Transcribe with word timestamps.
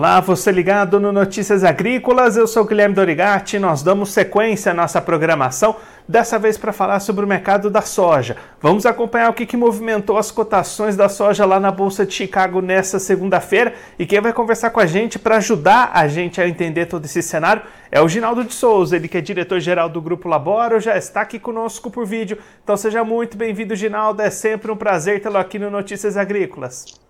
Olá, 0.00 0.20
você 0.20 0.52
ligado 0.52 1.00
no 1.00 1.10
Notícias 1.10 1.64
Agrícolas, 1.64 2.36
eu 2.36 2.46
sou 2.46 2.64
Guilherme 2.64 2.94
Dorigati, 2.94 3.58
nós 3.58 3.82
damos 3.82 4.12
sequência 4.12 4.70
à 4.70 4.74
nossa 4.74 5.02
programação, 5.02 5.74
dessa 6.06 6.38
vez 6.38 6.56
para 6.56 6.72
falar 6.72 7.00
sobre 7.00 7.24
o 7.24 7.28
mercado 7.28 7.68
da 7.68 7.82
soja. 7.82 8.36
Vamos 8.60 8.86
acompanhar 8.86 9.28
o 9.28 9.32
que, 9.34 9.44
que 9.44 9.56
movimentou 9.56 10.16
as 10.16 10.30
cotações 10.30 10.94
da 10.94 11.08
soja 11.08 11.44
lá 11.44 11.58
na 11.58 11.72
Bolsa 11.72 12.06
de 12.06 12.14
Chicago 12.14 12.60
nessa 12.60 13.00
segunda-feira 13.00 13.74
e 13.98 14.06
quem 14.06 14.20
vai 14.20 14.32
conversar 14.32 14.70
com 14.70 14.78
a 14.78 14.86
gente 14.86 15.18
para 15.18 15.38
ajudar 15.38 15.90
a 15.92 16.06
gente 16.06 16.40
a 16.40 16.46
entender 16.46 16.86
todo 16.86 17.04
esse 17.04 17.20
cenário 17.20 17.62
é 17.90 18.00
o 18.00 18.08
Ginaldo 18.08 18.44
de 18.44 18.54
Souza, 18.54 18.94
ele 18.94 19.08
que 19.08 19.18
é 19.18 19.20
diretor-geral 19.20 19.88
do 19.88 20.00
Grupo 20.00 20.28
Laboro, 20.28 20.78
já 20.78 20.96
está 20.96 21.22
aqui 21.22 21.40
conosco 21.40 21.90
por 21.90 22.06
vídeo. 22.06 22.38
Então 22.62 22.76
seja 22.76 23.02
muito 23.02 23.36
bem-vindo, 23.36 23.74
Ginaldo, 23.74 24.22
é 24.22 24.30
sempre 24.30 24.70
um 24.70 24.76
prazer 24.76 25.20
tê-lo 25.20 25.38
aqui 25.38 25.58
no 25.58 25.68
Notícias 25.68 26.16
Agrícolas. 26.16 27.07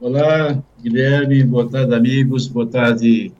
Olá, 0.00 0.62
Guilherme, 0.80 1.42
boa 1.42 1.68
tarde, 1.68 1.92
amigos, 1.92 2.46
boa 2.46 2.68
tarde, 2.68 3.32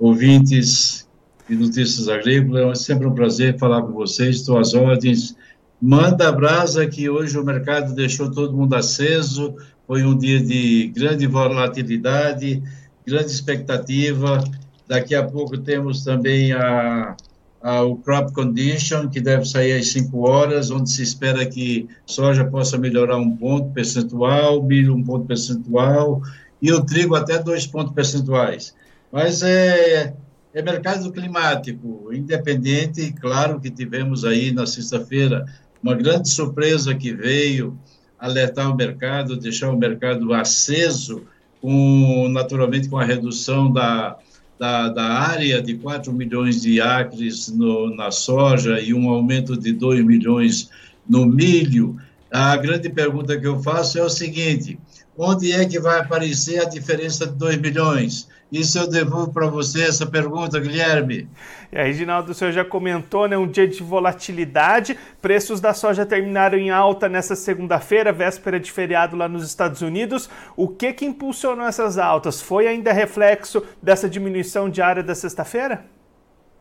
ouvintes 0.00 1.06
de 1.48 1.54
Notícias 1.54 2.08
Agrícolas. 2.08 2.80
É 2.80 2.82
sempre 2.82 3.06
um 3.06 3.14
prazer 3.14 3.56
falar 3.56 3.82
com 3.82 3.92
vocês, 3.92 4.38
estou 4.38 4.58
às 4.58 4.74
ordens. 4.74 5.36
Manda 5.80 6.28
a 6.28 6.32
brasa 6.32 6.88
que 6.88 7.08
hoje 7.08 7.38
o 7.38 7.44
mercado 7.44 7.94
deixou 7.94 8.28
todo 8.28 8.56
mundo 8.56 8.74
aceso, 8.74 9.54
foi 9.86 10.02
um 10.02 10.18
dia 10.18 10.40
de 10.40 10.88
grande 10.88 11.24
volatilidade, 11.28 12.60
grande 13.06 13.30
expectativa. 13.30 14.42
Daqui 14.88 15.14
a 15.14 15.22
pouco 15.22 15.56
temos 15.56 16.02
também 16.02 16.50
a 16.50 17.16
o 17.62 17.96
crop 17.96 18.32
condition, 18.32 19.08
que 19.08 19.20
deve 19.20 19.44
sair 19.44 19.78
às 19.78 19.88
5 19.88 20.28
horas, 20.28 20.70
onde 20.70 20.90
se 20.90 21.02
espera 21.02 21.46
que 21.46 21.88
soja 22.04 22.44
possa 22.44 22.76
melhorar 22.76 23.16
um 23.16 23.36
ponto 23.36 23.70
percentual, 23.70 24.62
milho 24.62 24.94
um 24.94 25.04
ponto 25.04 25.26
percentual, 25.26 26.20
e 26.60 26.72
o 26.72 26.84
trigo 26.84 27.14
até 27.14 27.38
dois 27.38 27.66
pontos 27.66 27.94
percentuais. 27.94 28.74
Mas 29.12 29.42
é, 29.42 30.14
é 30.52 30.62
mercado 30.62 31.12
climático, 31.12 32.10
independente, 32.12 33.12
claro 33.12 33.60
que 33.60 33.70
tivemos 33.70 34.24
aí 34.24 34.52
na 34.52 34.66
sexta-feira 34.66 35.44
uma 35.82 35.94
grande 35.94 36.28
surpresa 36.28 36.94
que 36.94 37.12
veio 37.12 37.78
alertar 38.18 38.70
o 38.70 38.76
mercado, 38.76 39.36
deixar 39.36 39.70
o 39.70 39.76
mercado 39.76 40.32
aceso, 40.32 41.24
com, 41.60 42.28
naturalmente 42.28 42.88
com 42.88 42.98
a 42.98 43.04
redução 43.04 43.72
da, 43.72 44.16
da, 44.62 44.88
da 44.88 45.02
área 45.02 45.60
de 45.60 45.74
4 45.74 46.12
milhões 46.12 46.62
de 46.62 46.80
acres 46.80 47.48
no, 47.48 47.92
na 47.96 48.12
soja 48.12 48.80
e 48.80 48.94
um 48.94 49.08
aumento 49.08 49.56
de 49.56 49.72
2 49.72 50.04
milhões 50.04 50.70
no 51.08 51.26
milho, 51.26 51.96
a 52.30 52.56
grande 52.56 52.88
pergunta 52.88 53.36
que 53.36 53.44
eu 53.44 53.60
faço 53.60 53.98
é 53.98 54.04
o 54.04 54.08
seguinte: 54.08 54.78
onde 55.18 55.50
é 55.50 55.64
que 55.64 55.80
vai 55.80 55.98
aparecer 55.98 56.60
a 56.60 56.64
diferença 56.64 57.26
de 57.26 57.32
2 57.32 57.56
milhões? 57.56 58.28
Isso 58.52 58.78
eu 58.78 58.86
devolvo 58.86 59.32
para 59.32 59.46
você 59.46 59.84
essa 59.84 60.04
pergunta, 60.04 60.60
Guilherme. 60.60 61.26
E 61.72 61.78
aí, 61.78 61.86
Reginaldo, 61.86 62.32
o 62.32 62.34
senhor 62.34 62.52
já 62.52 62.62
comentou, 62.62 63.26
né? 63.26 63.34
Um 63.34 63.46
dia 63.46 63.66
de 63.66 63.82
volatilidade. 63.82 64.94
Preços 65.22 65.58
da 65.58 65.72
soja 65.72 66.04
terminaram 66.04 66.58
em 66.58 66.68
alta 66.68 67.08
nessa 67.08 67.34
segunda-feira, 67.34 68.12
véspera 68.12 68.60
de 68.60 68.70
feriado 68.70 69.16
lá 69.16 69.26
nos 69.26 69.42
Estados 69.42 69.80
Unidos. 69.80 70.28
O 70.54 70.68
que 70.68 70.92
que 70.92 71.06
impulsionou 71.06 71.64
essas 71.64 71.96
altas? 71.96 72.42
Foi 72.42 72.66
ainda 72.68 72.92
reflexo 72.92 73.62
dessa 73.82 74.06
diminuição 74.06 74.68
diária 74.68 75.02
da 75.02 75.14
sexta-feira? 75.14 75.86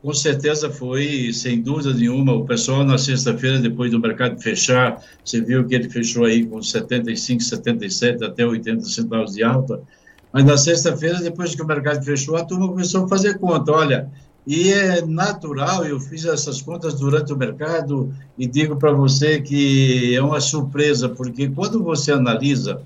Com 0.01 0.13
certeza 0.13 0.71
foi, 0.71 1.33
sem 1.33 1.61
dúvida 1.61 1.93
nenhuma. 1.93 2.33
O 2.33 2.45
pessoal 2.45 2.85
na 2.85 2.97
sexta-feira, 2.97 3.59
depois 3.59 3.91
do 3.91 3.99
mercado 3.99 4.41
fechar, 4.41 5.03
você 5.25 5.41
viu 5.41 5.67
que 5.67 5.75
ele 5.75 5.89
fechou 5.89 6.23
aí 6.23 6.45
com 6.45 6.61
75, 6.61 7.43
77 7.43 8.23
até 8.23 8.45
80 8.45 8.85
centavos 8.85 9.33
de 9.33 9.43
alta 9.43 9.83
mas 10.31 10.45
na 10.45 10.57
sexta-feira, 10.57 11.19
depois 11.19 11.53
que 11.53 11.61
o 11.61 11.67
mercado 11.67 12.03
fechou, 12.03 12.35
a 12.37 12.45
turma 12.45 12.67
começou 12.67 13.05
a 13.05 13.07
fazer 13.07 13.37
conta. 13.37 13.71
Olha, 13.71 14.09
e 14.45 14.71
é 14.71 15.05
natural, 15.05 15.85
eu 15.85 15.99
fiz 15.99 16.25
essas 16.25 16.61
contas 16.61 16.95
durante 16.95 17.31
o 17.31 17.37
mercado 17.37 18.13
e 18.37 18.47
digo 18.47 18.75
para 18.75 18.91
você 18.91 19.39
que 19.41 20.15
é 20.15 20.21
uma 20.21 20.39
surpresa, 20.39 21.09
porque 21.09 21.49
quando 21.49 21.83
você 21.83 22.11
analisa, 22.11 22.81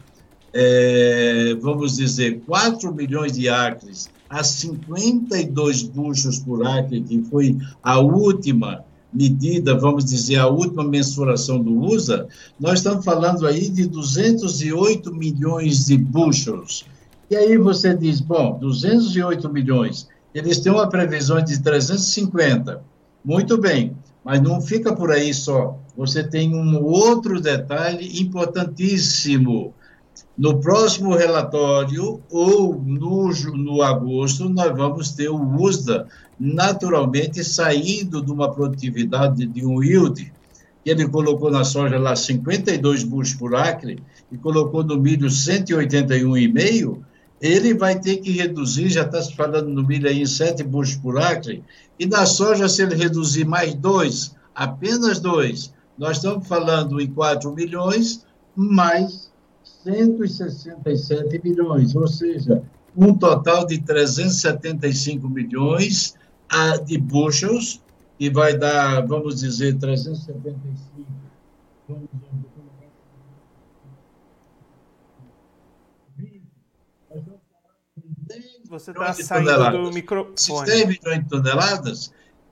é, 0.54 1.56
vamos 1.62 1.96
dizer, 1.96 2.42
4 2.46 2.94
milhões 2.94 3.34
de 3.34 3.48
acres 3.48 4.10
a 4.30 4.44
52 4.44 5.84
buchos 5.84 6.40
por 6.40 6.66
acre, 6.66 7.02
que 7.02 7.24
foi 7.30 7.58
a 7.82 8.00
última 8.00 8.84
medida, 9.14 9.78
vamos 9.80 10.04
dizer, 10.04 10.38
a 10.38 10.48
última 10.48 10.84
mensuração 10.84 11.62
do 11.62 11.74
USA, 11.74 12.28
nós 12.60 12.80
estamos 12.80 13.06
falando 13.06 13.48
aí 13.48 13.70
de 13.70 13.88
208 13.88 15.14
milhões 15.14 15.86
de 15.86 15.98
buchos. 15.98 16.86
E 17.28 17.36
aí 17.36 17.58
você 17.58 17.96
diz, 17.96 18.22
bom, 18.22 18.60
208 18.60 19.50
milhões, 19.50 20.08
eles 20.34 20.60
têm 20.60 20.72
uma 20.72 20.88
previsão 20.88 21.44
de 21.44 21.60
350. 21.60 22.84
Muito 23.24 23.58
bem, 23.58 23.98
mas 24.24 24.40
não 24.40 24.62
fica 24.62 24.94
por 24.96 25.12
aí 25.12 25.34
só. 25.34 25.80
Você 25.98 26.24
tem 26.24 26.54
um 26.54 26.84
outro 26.84 27.42
detalhe 27.42 28.22
importantíssimo. 28.22 29.74
No 30.38 30.60
próximo 30.60 31.16
relatório, 31.16 32.22
ou 32.30 32.76
no, 32.76 33.30
no 33.56 33.82
agosto, 33.82 34.48
nós 34.48 34.76
vamos 34.78 35.12
ter 35.12 35.30
o 35.30 35.56
USDA 35.60 36.08
naturalmente 36.40 37.44
saindo 37.44 38.22
de 38.22 38.32
uma 38.32 38.54
produtividade 38.54 39.48
de 39.48 39.66
um 39.66 39.82
yield. 39.82 40.32
Ele 40.86 41.08
colocou 41.08 41.50
na 41.50 41.64
soja 41.64 41.98
lá 41.98 42.16
52 42.16 43.04
buchos 43.04 43.34
por 43.34 43.56
acre 43.56 43.98
e 44.32 44.38
colocou 44.38 44.84
no 44.84 45.00
milho 45.00 45.28
181,5 45.28 47.00
ele 47.42 47.74
vai 47.74 48.00
ter 48.00 48.18
que 48.18 48.32
reduzir, 48.32 48.90
já 48.90 49.04
está 49.04 49.22
se 49.22 49.36
falando 49.36 49.70
no 49.70 49.84
milho 49.86 50.08
aí 50.08 50.22
em 50.22 50.26
7 50.26 50.64
buchos 50.64 50.96
por 50.96 51.18
acre, 51.18 51.64
e 52.00 52.06
na 52.06 52.26
soja, 52.26 52.68
se 52.68 52.82
ele 52.82 52.96
reduzir 52.96 53.46
mais 53.46 53.74
dois, 53.74 54.36
apenas 54.54 55.20
dois, 55.20 55.74
nós 55.98 56.18
estamos 56.18 56.48
falando 56.48 57.00
em 57.00 57.08
4 57.08 57.54
milhões, 57.54 58.26
mais 58.56 59.32
167 59.84 61.42
milhões, 61.44 61.96
ou 61.96 62.08
seja, 62.08 62.64
um 62.96 63.14
total 63.18 63.66
de 63.68 63.80
375 63.82 65.28
milhões 65.30 66.16
de 66.86 66.98
bushels, 66.98 67.82
que 68.18 68.30
vai 68.30 68.58
dar, 68.58 69.06
vamos 69.06 69.42
dizer, 69.42 69.78
375, 69.78 71.06
vamos 71.88 72.08
Você 78.80 78.92
está 78.92 79.14
saindo 79.14 79.84
do 79.84 79.92
microfone. 79.92 80.66
10 80.66 80.88
milhões 80.88 81.24
de 81.24 81.30
toneladas 81.30 82.12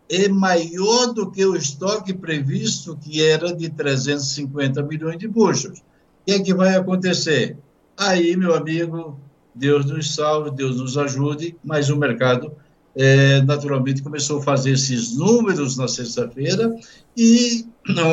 é 0.09 0.29
maior 0.29 1.13
do 1.13 1.29
que 1.29 1.45
o 1.45 1.56
estoque 1.56 2.13
previsto, 2.13 2.97
que 2.97 3.22
era 3.22 3.53
de 3.53 3.69
350 3.69 4.81
milhões 4.83 5.17
de 5.17 5.28
buchos. 5.28 5.79
O 5.79 5.83
que 6.25 6.31
é 6.31 6.39
que 6.39 6.53
vai 6.53 6.75
acontecer? 6.75 7.57
Aí, 7.97 8.38
meu 8.38 8.56
amigo, 8.56 9.19
Deus 9.53 9.85
nos 9.85 10.16
salve, 10.16 10.51
Deus 10.51 10.79
nos 10.79 10.97
ajude, 10.97 11.57
mas 11.62 11.89
o 11.89 11.97
mercado 11.97 12.53
é, 12.95 13.41
naturalmente 13.41 14.01
começou 14.01 14.39
a 14.39 14.44
fazer 14.44 14.72
esses 14.72 15.17
números 15.17 15.78
na 15.78 15.89
sexta-feira 15.89 16.73
e 17.17 17.66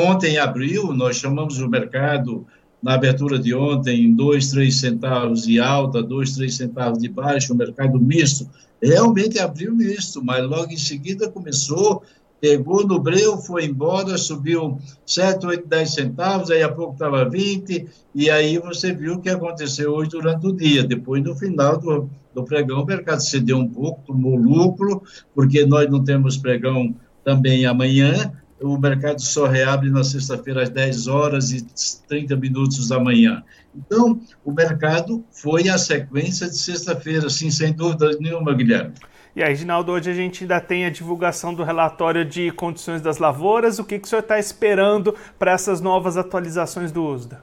ontem, 0.08 0.34
em 0.34 0.38
abril, 0.38 0.92
nós 0.92 1.16
chamamos 1.16 1.60
o 1.60 1.68
mercado 1.68 2.44
na 2.82 2.94
abertura 2.94 3.38
de 3.38 3.54
ontem, 3.54 4.14
dois, 4.14 4.50
três 4.50 4.80
centavos 4.80 5.42
de 5.42 5.60
alta, 5.60 6.02
dois, 6.02 6.32
três 6.32 6.56
centavos 6.56 6.98
de 6.98 7.08
baixa, 7.08 7.52
o 7.52 7.56
mercado 7.56 8.00
misto, 8.00 8.48
realmente 8.82 9.38
abriu 9.38 9.74
misto, 9.74 10.24
mas 10.24 10.42
logo 10.46 10.72
em 10.72 10.76
seguida 10.76 11.30
começou, 11.30 12.02
pegou 12.40 12.86
no 12.86 12.98
breu, 12.98 13.36
foi 13.36 13.66
embora, 13.66 14.16
subiu 14.16 14.78
7, 15.04 15.46
8, 15.46 15.68
10 15.68 15.94
centavos, 15.94 16.50
aí 16.50 16.62
a 16.62 16.72
pouco 16.72 16.94
estava 16.94 17.28
20, 17.28 17.86
e 18.14 18.30
aí 18.30 18.58
você 18.58 18.94
viu 18.94 19.14
o 19.14 19.20
que 19.20 19.28
aconteceu 19.28 19.92
hoje 19.92 20.10
durante 20.10 20.46
o 20.46 20.52
dia. 20.52 20.82
Depois, 20.82 21.22
no 21.22 21.36
final 21.36 21.78
do, 21.78 22.08
do 22.34 22.44
pregão, 22.44 22.82
o 22.82 22.86
mercado 22.86 23.20
cedeu 23.20 23.58
um 23.58 23.68
pouco, 23.68 24.02
tomou 24.06 24.36
lucro, 24.36 25.02
porque 25.34 25.66
nós 25.66 25.90
não 25.90 26.02
temos 26.02 26.38
pregão 26.38 26.94
também 27.22 27.66
amanhã, 27.66 28.32
o 28.62 28.78
mercado 28.78 29.20
só 29.22 29.46
reabre 29.46 29.90
na 29.90 30.04
sexta-feira 30.04 30.62
às 30.62 30.68
10 30.68 31.06
horas 31.06 31.50
e 31.50 31.66
30 32.08 32.36
minutos 32.36 32.88
da 32.88 33.00
manhã. 33.00 33.42
Então, 33.74 34.20
o 34.44 34.52
mercado 34.52 35.24
foi 35.30 35.68
a 35.68 35.78
sequência 35.78 36.48
de 36.48 36.56
sexta-feira, 36.56 37.28
sim, 37.30 37.50
sem 37.50 37.72
dúvida 37.72 38.10
nenhuma, 38.20 38.52
Guilherme. 38.52 38.94
E 39.34 39.42
aí, 39.42 39.54
Ginaldo, 39.54 39.92
hoje 39.92 40.10
a 40.10 40.14
gente 40.14 40.42
ainda 40.42 40.60
tem 40.60 40.84
a 40.84 40.90
divulgação 40.90 41.54
do 41.54 41.62
relatório 41.62 42.24
de 42.24 42.50
condições 42.50 43.00
das 43.00 43.18
lavouras. 43.18 43.78
O 43.78 43.84
que, 43.84 43.98
que 43.98 44.06
o 44.06 44.08
senhor 44.08 44.22
está 44.22 44.38
esperando 44.38 45.14
para 45.38 45.52
essas 45.52 45.80
novas 45.80 46.16
atualizações 46.16 46.90
do 46.90 47.04
USDA? 47.04 47.40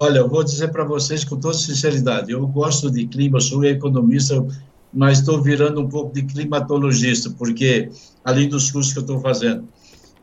Olha, 0.00 0.18
eu 0.18 0.28
vou 0.28 0.42
dizer 0.42 0.68
para 0.68 0.84
vocês 0.84 1.24
com 1.24 1.36
toda 1.36 1.54
sinceridade, 1.54 2.30
eu 2.30 2.46
gosto 2.46 2.90
de 2.90 3.04
clima, 3.06 3.40
sou 3.40 3.64
economista, 3.64 4.46
mas 4.94 5.18
estou 5.18 5.42
virando 5.42 5.80
um 5.80 5.88
pouco 5.88 6.14
de 6.14 6.22
climatologista, 6.22 7.30
porque 7.30 7.90
além 8.24 8.48
dos 8.48 8.70
cursos 8.70 8.92
que 8.92 9.00
eu 9.00 9.02
estou 9.02 9.20
fazendo 9.20 9.68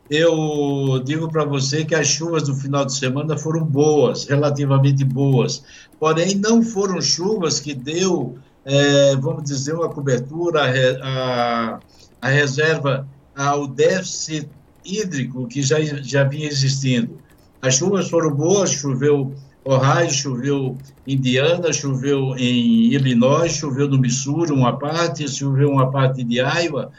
eu 0.08 1.00
digo 1.04 1.30
para 1.30 1.44
você 1.44 1.84
que 1.84 1.94
as 1.94 2.06
chuvas 2.06 2.44
do 2.44 2.54
final 2.54 2.84
de 2.84 2.94
semana 2.94 3.36
foram 3.36 3.64
boas, 3.64 4.24
relativamente 4.24 5.04
boas, 5.04 5.62
porém 5.98 6.34
não 6.36 6.62
foram 6.62 7.00
chuvas 7.00 7.60
que 7.60 7.74
deu 7.74 8.38
é, 8.66 9.14
vamos 9.14 9.44
dizer, 9.44 9.74
uma 9.74 9.88
cobertura, 9.88 10.62
a, 11.00 11.78
a 12.20 12.28
reserva 12.28 13.06
ao 13.34 13.68
déficit 13.68 14.48
hídrico 14.84 15.46
que 15.46 15.62
já, 15.62 15.80
já 15.80 16.24
vinha 16.24 16.48
existindo. 16.48 17.18
As 17.62 17.76
chuvas 17.76 18.10
foram 18.10 18.34
boas, 18.34 18.72
choveu 18.72 19.32
Ohio, 19.64 20.10
choveu 20.10 20.76
Indiana, 21.06 21.72
choveu 21.72 22.36
em 22.36 22.92
Illinois, 22.92 23.52
choveu 23.52 23.88
no 23.88 23.98
Missouri 23.98 24.50
uma 24.50 24.76
parte, 24.76 25.28
choveu 25.28 25.70
uma 25.70 25.90
parte 25.90 26.24
de 26.24 26.40
Iowa, 26.40 26.90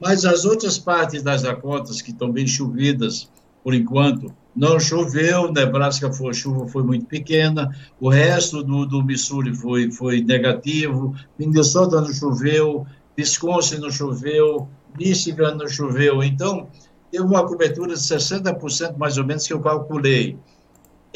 mas 0.00 0.24
as 0.24 0.44
outras 0.44 0.78
partes 0.78 1.22
das 1.22 1.42
Dakotas 1.42 2.02
que 2.02 2.10
estão 2.10 2.30
bem 2.30 2.46
chovidas, 2.46 3.30
por 3.62 3.74
enquanto, 3.74 4.34
não 4.54 4.78
choveu, 4.78 5.50
Nebraska 5.50 6.12
foi, 6.12 6.30
a 6.30 6.32
chuva 6.32 6.68
foi 6.68 6.82
muito 6.82 7.06
pequena, 7.06 7.74
o 8.00 8.08
resto 8.08 8.62
do, 8.62 8.86
do 8.86 9.02
Missouri 9.02 9.54
foi, 9.54 9.90
foi 9.90 10.22
negativo, 10.22 11.14
Minnesota 11.38 12.00
não 12.00 12.12
choveu, 12.12 12.86
Wisconsin 13.18 13.78
não 13.78 13.90
choveu, 13.90 14.68
Michigan 14.98 15.54
não 15.54 15.68
choveu, 15.68 16.22
então 16.22 16.68
teve 17.10 17.24
uma 17.24 17.46
cobertura 17.46 17.94
de 17.94 18.00
60% 18.00 18.96
mais 18.96 19.18
ou 19.18 19.24
menos 19.24 19.46
que 19.46 19.52
eu 19.52 19.60
calculei. 19.60 20.36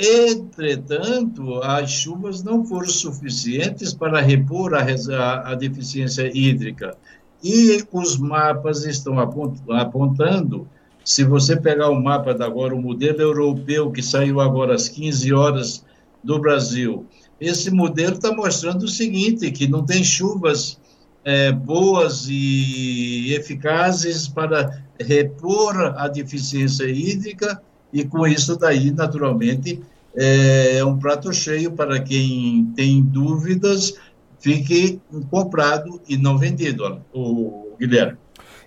Entretanto, 0.01 1.61
as 1.61 1.91
chuvas 1.91 2.45
não 2.45 2.65
foram 2.65 2.89
suficientes 2.89 3.93
para 3.93 4.21
repor 4.21 4.73
a, 4.75 4.83
a, 4.85 5.51
a 5.51 5.55
deficiência 5.57 6.31
hídrica. 6.33 6.97
E 7.43 7.85
os 7.93 8.19
mapas 8.19 8.85
estão 8.85 9.19
apontando, 9.19 10.67
se 11.05 11.25
você 11.25 11.57
pegar 11.57 11.89
o 11.89 12.03
mapa 12.03 12.35
da 12.35 12.47
agora, 12.47 12.75
o 12.75 12.83
modelo 12.83 13.21
europeu 13.21 13.91
que 13.91 14.03
saiu 14.03 14.41
agora 14.41 14.75
às 14.75 14.89
15 14.89 15.33
horas 15.33 15.85
do 16.23 16.39
Brasil, 16.41 17.07
esse 17.41 17.71
modelo 17.71 18.17
está 18.17 18.33
mostrando 18.33 18.83
o 18.83 18.89
seguinte, 18.89 19.51
que 19.53 19.69
não 19.69 19.87
tem 19.87 20.03
chuvas 20.03 20.79
é, 21.25 21.53
boas 21.53 22.27
e 22.29 23.33
eficazes 23.35 24.27
para 24.27 24.83
repor 25.01 25.77
a 25.97 26.09
deficiência 26.09 26.85
hídrica 26.85 27.63
e 27.93 28.05
com 28.05 28.27
isso 28.27 28.57
daí, 28.57 28.91
naturalmente, 28.91 29.81
é 30.15 30.85
um 30.85 30.99
prato 30.99 31.33
cheio 31.33 31.73
para 31.73 32.01
quem 32.01 32.73
tem 32.75 33.03
dúvidas, 33.03 33.95
fique 34.49 35.01
comprado 35.31 36.01
e 36.09 36.17
não 36.17 36.39
vendido, 36.39 37.03
o 37.13 37.77
Guilherme. 37.79 38.17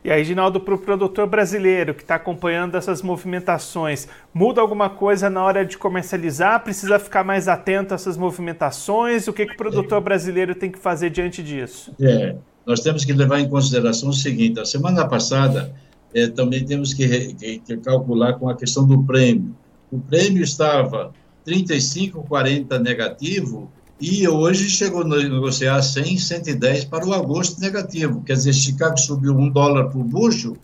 E 0.04 0.12
aí, 0.12 0.24
Ginaldo, 0.24 0.60
para 0.60 0.74
o 0.74 0.80
produtor 0.80 1.28
brasileiro 1.28 1.94
que 1.94 2.02
está 2.02 2.16
acompanhando 2.16 2.76
essas 2.76 3.04
movimentações, 3.04 4.08
muda 4.34 4.60
alguma 4.60 4.90
coisa 4.90 5.30
na 5.30 5.44
hora 5.44 5.64
de 5.64 5.78
comercializar? 5.78 6.64
Precisa 6.64 6.98
ficar 6.98 7.24
mais 7.24 7.48
atento 7.48 7.94
a 7.94 7.96
essas 7.96 8.18
movimentações? 8.18 9.28
O 9.28 9.34
que, 9.34 9.46
que 9.46 9.54
o 9.54 9.58
produtor 9.58 10.00
é. 10.00 10.02
brasileiro 10.02 10.56
tem 10.56 10.72
que 10.72 10.80
fazer 10.80 11.12
diante 11.12 11.44
disso? 11.44 11.94
É, 12.02 12.36
nós 12.66 12.80
temos 12.80 13.06
que 13.06 13.14
levar 13.14 13.40
em 13.40 13.48
consideração 13.48 14.10
o 14.10 14.14
seguinte: 14.14 14.60
a 14.60 14.66
semana 14.66 15.08
passada 15.08 15.72
é, 16.16 16.28
também 16.28 16.66
temos 16.66 16.96
que, 16.96 17.36
que, 17.36 17.60
que, 17.60 17.78
calcular 17.78 18.34
com 18.34 18.50
a 18.50 18.56
questão 18.56 18.86
do 18.88 19.04
prêmio. 19.04 19.56
O 19.92 20.00
prêmio 20.00 20.42
estava 20.42 21.14
35, 21.46 22.24
40 22.24 22.80
negativo 22.80 23.72
e 24.02 24.28
hoje 24.28 24.68
chegou 24.68 25.04
a 25.04 25.06
negociar 25.06 25.80
100, 25.80 26.18
110 26.18 26.86
para 26.86 27.06
o 27.06 27.14
agosto 27.14 27.62
negativo. 27.62 28.24
Quer 28.24 28.34
dizer, 28.34 28.54
Chicago 28.54 28.98
subiu 28.98 29.38
um 29.38 29.48
dólar 29.48 29.90
por 29.90 30.04
bucho, 30.04 30.58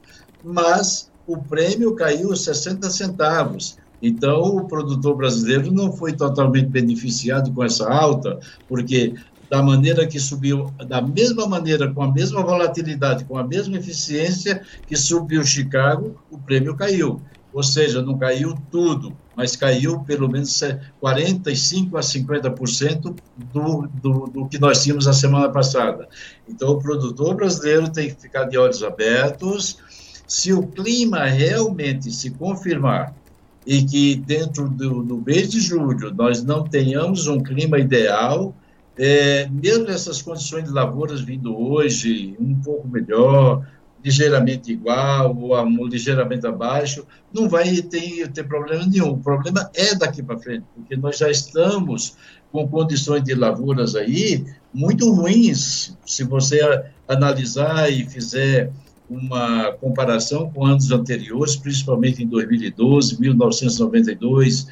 mas 0.44 1.12
o 1.28 1.38
prêmio 1.38 1.96
caiu 1.96 2.36
60 2.36 2.90
centavos. 2.90 3.78
Então, 4.02 4.42
o 4.42 4.68
produtor 4.68 5.16
brasileiro 5.16 5.72
não 5.72 5.92
foi 5.92 6.14
totalmente 6.14 6.70
beneficiado 6.70 7.54
com 7.54 7.64
essa 7.64 7.88
alta, 7.88 8.40
porque 8.68 9.14
da 9.50 9.62
maneira 9.62 10.08
que 10.08 10.20
subiu, 10.20 10.74
da 10.88 11.00
mesma 11.00 11.48
maneira, 11.48 11.94
com 11.94 12.02
a 12.02 12.12
mesma 12.12 12.42
volatilidade, 12.42 13.26
com 13.26 13.38
a 13.38 13.48
mesma 13.48 13.78
eficiência 13.78 14.64
que 14.88 14.96
subiu 14.96 15.44
Chicago, 15.44 16.20
o 16.32 16.40
prêmio 16.40 16.76
caiu. 16.76 17.22
Ou 17.54 17.62
seja, 17.62 18.02
não 18.02 18.18
caiu 18.18 18.56
tudo, 18.72 19.16
mas 19.38 19.56
caiu 19.56 20.00
pelo 20.00 20.28
menos 20.28 20.50
45% 21.00 21.96
a 21.96 22.00
50% 22.00 23.16
do, 23.54 23.88
do, 24.02 24.26
do 24.26 24.48
que 24.48 24.58
nós 24.58 24.82
tínhamos 24.82 25.08
a 25.08 25.14
semana 25.14 25.48
passada. 25.50 26.10
Então, 26.50 26.70
o 26.72 26.82
produtor 26.82 27.36
brasileiro 27.36 27.88
tem 27.88 28.10
que 28.10 28.20
ficar 28.20 28.46
de 28.46 28.58
olhos 28.58 28.82
abertos. 28.82 29.78
Se 30.26 30.52
o 30.52 30.64
clima 30.64 31.26
realmente 31.26 32.12
se 32.12 32.32
confirmar 32.32 33.14
e 33.64 33.84
que 33.84 34.16
dentro 34.16 34.68
do, 34.68 35.04
do 35.04 35.22
mês 35.22 35.52
de 35.52 35.62
julho 35.62 36.12
nós 36.16 36.44
não 36.44 36.64
tenhamos 36.64 37.28
um 37.28 37.40
clima 37.40 37.78
ideal, 37.78 38.56
é, 38.98 39.48
mesmo 39.52 39.88
essas 39.90 40.20
condições 40.20 40.64
de 40.64 40.72
lavouras 40.72 41.22
vindo 41.22 41.56
hoje 41.56 42.36
um 42.40 42.56
pouco 42.56 42.88
melhor, 42.88 43.64
ligeiramente 44.04 44.72
igual 44.72 45.36
ou 45.38 45.88
ligeiramente 45.88 46.46
abaixo, 46.46 47.06
não 47.34 47.50
vai 47.50 47.82
ter, 47.82 48.28
ter 48.32 48.44
problema 48.44 48.86
nenhum. 48.86 49.12
O 49.12 49.18
problema 49.18 49.70
é 49.74 49.96
daqui 49.96 50.24
para 50.24 50.38
frente, 50.38 50.66
porque 50.76 50.96
nós 50.96 51.18
já 51.18 51.30
estamos 51.30 52.16
com 52.52 52.68
condições 52.68 53.24
de 53.24 53.34
lavouras 53.34 53.96
aí 53.96 54.46
muito 54.74 55.12
ruins. 55.12 55.98
Se 56.06 56.24
você 56.24 56.62
analisar 57.08 57.92
e 57.92 58.06
fizer 58.06 58.72
uma 59.10 59.72
comparação 59.74 60.50
com 60.50 60.66
anos 60.66 60.92
anteriores, 60.92 61.56
principalmente 61.56 62.24
em 62.24 62.28
2012, 62.28 63.20
1992, 63.20 64.68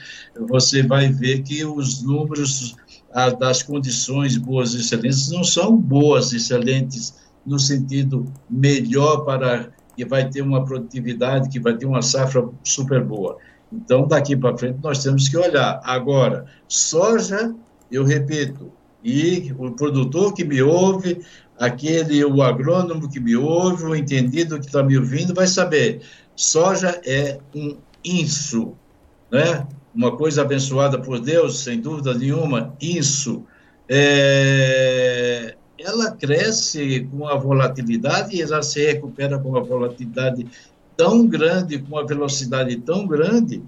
você 0.47 0.83
vai 0.83 1.09
ver 1.09 1.41
que 1.41 1.63
os 1.63 2.01
números 2.01 2.75
a, 3.13 3.29
das 3.29 3.63
condições 3.63 4.37
boas 4.37 4.73
e 4.73 4.81
excelentes 4.81 5.31
não 5.31 5.43
são 5.43 5.75
boas 5.77 6.33
e 6.33 6.37
excelentes 6.37 7.13
no 7.45 7.59
sentido 7.59 8.25
melhor 8.49 9.25
para 9.25 9.69
que 9.95 10.05
vai 10.05 10.29
ter 10.29 10.41
uma 10.41 10.65
produtividade, 10.65 11.49
que 11.49 11.59
vai 11.59 11.75
ter 11.75 11.85
uma 11.85 12.01
safra 12.01 12.47
super 12.63 13.03
boa. 13.03 13.37
Então, 13.71 14.07
daqui 14.07 14.35
para 14.35 14.57
frente, 14.57 14.79
nós 14.81 15.03
temos 15.03 15.29
que 15.29 15.37
olhar. 15.37 15.79
Agora, 15.83 16.45
soja, 16.67 17.53
eu 17.91 18.03
repito, 18.03 18.71
e 19.03 19.53
o 19.57 19.71
produtor 19.71 20.33
que 20.33 20.43
me 20.43 20.61
ouve, 20.61 21.21
aquele, 21.59 22.23
o 22.25 22.41
agrônomo 22.41 23.09
que 23.09 23.19
me 23.19 23.35
ouve, 23.35 23.83
o 23.83 23.95
entendido 23.95 24.59
que 24.59 24.65
está 24.65 24.83
me 24.83 24.97
ouvindo, 24.97 25.33
vai 25.33 25.47
saber, 25.47 26.01
soja 26.35 26.99
é 27.05 27.39
um 27.55 27.77
inso, 28.03 28.73
né? 29.31 29.65
uma 29.93 30.15
coisa 30.15 30.41
abençoada 30.41 30.99
por 30.99 31.19
Deus, 31.19 31.59
sem 31.59 31.79
dúvida 31.79 32.13
nenhuma, 32.13 32.75
isso, 32.81 33.45
é, 33.87 35.54
ela 35.77 36.11
cresce 36.11 37.07
com 37.11 37.27
a 37.27 37.35
volatilidade 37.35 38.35
e 38.35 38.41
ela 38.41 38.61
se 38.63 38.85
recupera 38.85 39.37
com 39.37 39.49
uma 39.49 39.63
volatilidade 39.63 40.47
tão 40.95 41.27
grande, 41.27 41.79
com 41.79 41.95
uma 41.95 42.05
velocidade 42.05 42.75
tão 42.77 43.05
grande, 43.05 43.61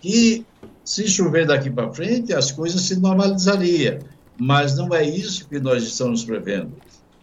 que 0.00 0.46
se 0.84 1.08
chover 1.08 1.46
daqui 1.46 1.70
para 1.70 1.92
frente, 1.92 2.32
as 2.32 2.52
coisas 2.52 2.82
se 2.82 2.98
normalizariam. 2.98 3.98
Mas 4.38 4.76
não 4.76 4.94
é 4.94 5.04
isso 5.04 5.48
que 5.48 5.58
nós 5.58 5.82
estamos 5.82 6.24
prevendo. 6.24 6.72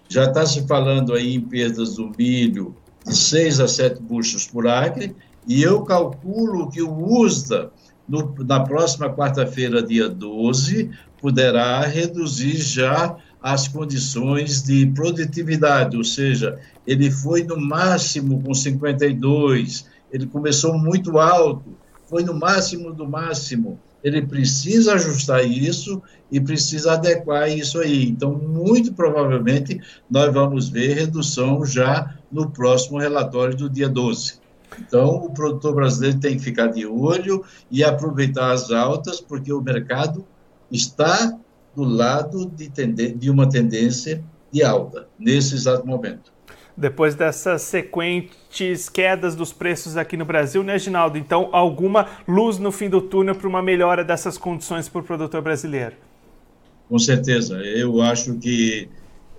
Já 0.10 0.26
está 0.26 0.46
se 0.46 0.68
falando 0.68 1.14
aí 1.14 1.36
em 1.36 1.42
perdas 1.42 1.96
do 1.96 2.12
milho 2.18 2.76
de 3.06 3.16
6 3.16 3.60
a 3.62 3.68
7 3.68 4.02
buchos 4.02 4.46
por 4.46 4.68
acre, 4.68 5.16
e 5.48 5.64
eu 5.64 5.82
calculo 5.82 6.70
que 6.70 6.82
o 6.82 7.22
USDA, 7.22 7.72
no, 8.08 8.36
na 8.40 8.60
próxima 8.60 9.10
quarta-feira, 9.10 9.82
dia 9.82 10.10
12, 10.10 10.92
poderá 11.22 11.82
reduzir 11.86 12.58
já 12.58 13.16
as 13.46 13.68
condições 13.68 14.64
de 14.64 14.88
produtividade, 14.88 15.96
ou 15.96 16.04
seja, 16.04 16.60
ele 16.88 17.12
foi 17.12 17.44
no 17.44 17.62
máximo 17.62 18.42
com 18.42 18.56
52, 18.56 19.86
ele 20.12 20.26
começou 20.26 20.76
muito 20.76 21.20
alto, 21.20 21.78
foi 22.08 22.24
no 22.24 22.34
máximo 22.34 22.92
do 22.92 23.08
máximo. 23.08 23.80
Ele 24.04 24.24
precisa 24.24 24.96
ajustar 24.96 25.46
isso 25.46 26.02
e 26.32 26.42
precisa 26.42 26.94
adequar 26.94 27.48
isso 27.48 27.78
aí. 27.78 28.08
Então, 28.08 28.34
muito 28.34 28.92
provavelmente, 28.96 29.80
nós 30.10 30.34
vamos 30.34 30.68
ver 30.68 30.96
redução 30.96 31.64
já 31.64 32.16
no 32.32 32.50
próximo 32.50 32.98
relatório 32.98 33.56
do 33.56 33.70
dia 33.70 33.88
12. 33.88 34.40
Então, 34.80 35.18
o 35.18 35.30
produtor 35.32 35.76
brasileiro 35.76 36.20
tem 36.20 36.36
que 36.36 36.44
ficar 36.44 36.70
de 36.70 36.88
olho 36.88 37.46
e 37.70 37.84
aproveitar 37.84 38.54
as 38.54 38.72
altas, 38.72 39.22
porque 39.22 39.54
o 39.54 39.62
mercado 39.62 40.26
está 40.72 41.38
do 41.76 41.84
lado 41.84 42.46
de, 42.46 42.70
de 42.70 43.30
uma 43.30 43.50
tendência 43.50 44.24
de 44.52 44.64
alta, 44.64 45.08
nesse 45.20 45.56
exato 45.56 45.86
momento. 45.86 46.34
Depois 46.78 47.16
dessas 47.16 47.62
sequentes 47.62 48.90
quedas 48.90 49.34
dos 49.34 49.54
preços 49.54 49.96
aqui 49.96 50.18
no 50.18 50.26
Brasil, 50.26 50.62
né, 50.62 50.78
Ginaldo? 50.78 51.18
Então, 51.18 51.50
alguma 51.54 52.08
luz 52.28 52.58
no 52.58 52.72
fim 52.72 52.90
do 52.90 53.02
túnel 53.02 53.36
para 53.36 53.48
uma 53.48 53.62
melhora 53.62 54.04
dessas 54.04 54.38
condições 54.38 54.90
para 54.90 55.00
o 55.00 55.04
produtor 55.04 55.42
brasileiro? 55.42 55.96
Com 56.90 57.00
certeza. 57.00 57.58
Eu 57.58 58.02
acho 58.02 58.36
que 58.36 58.90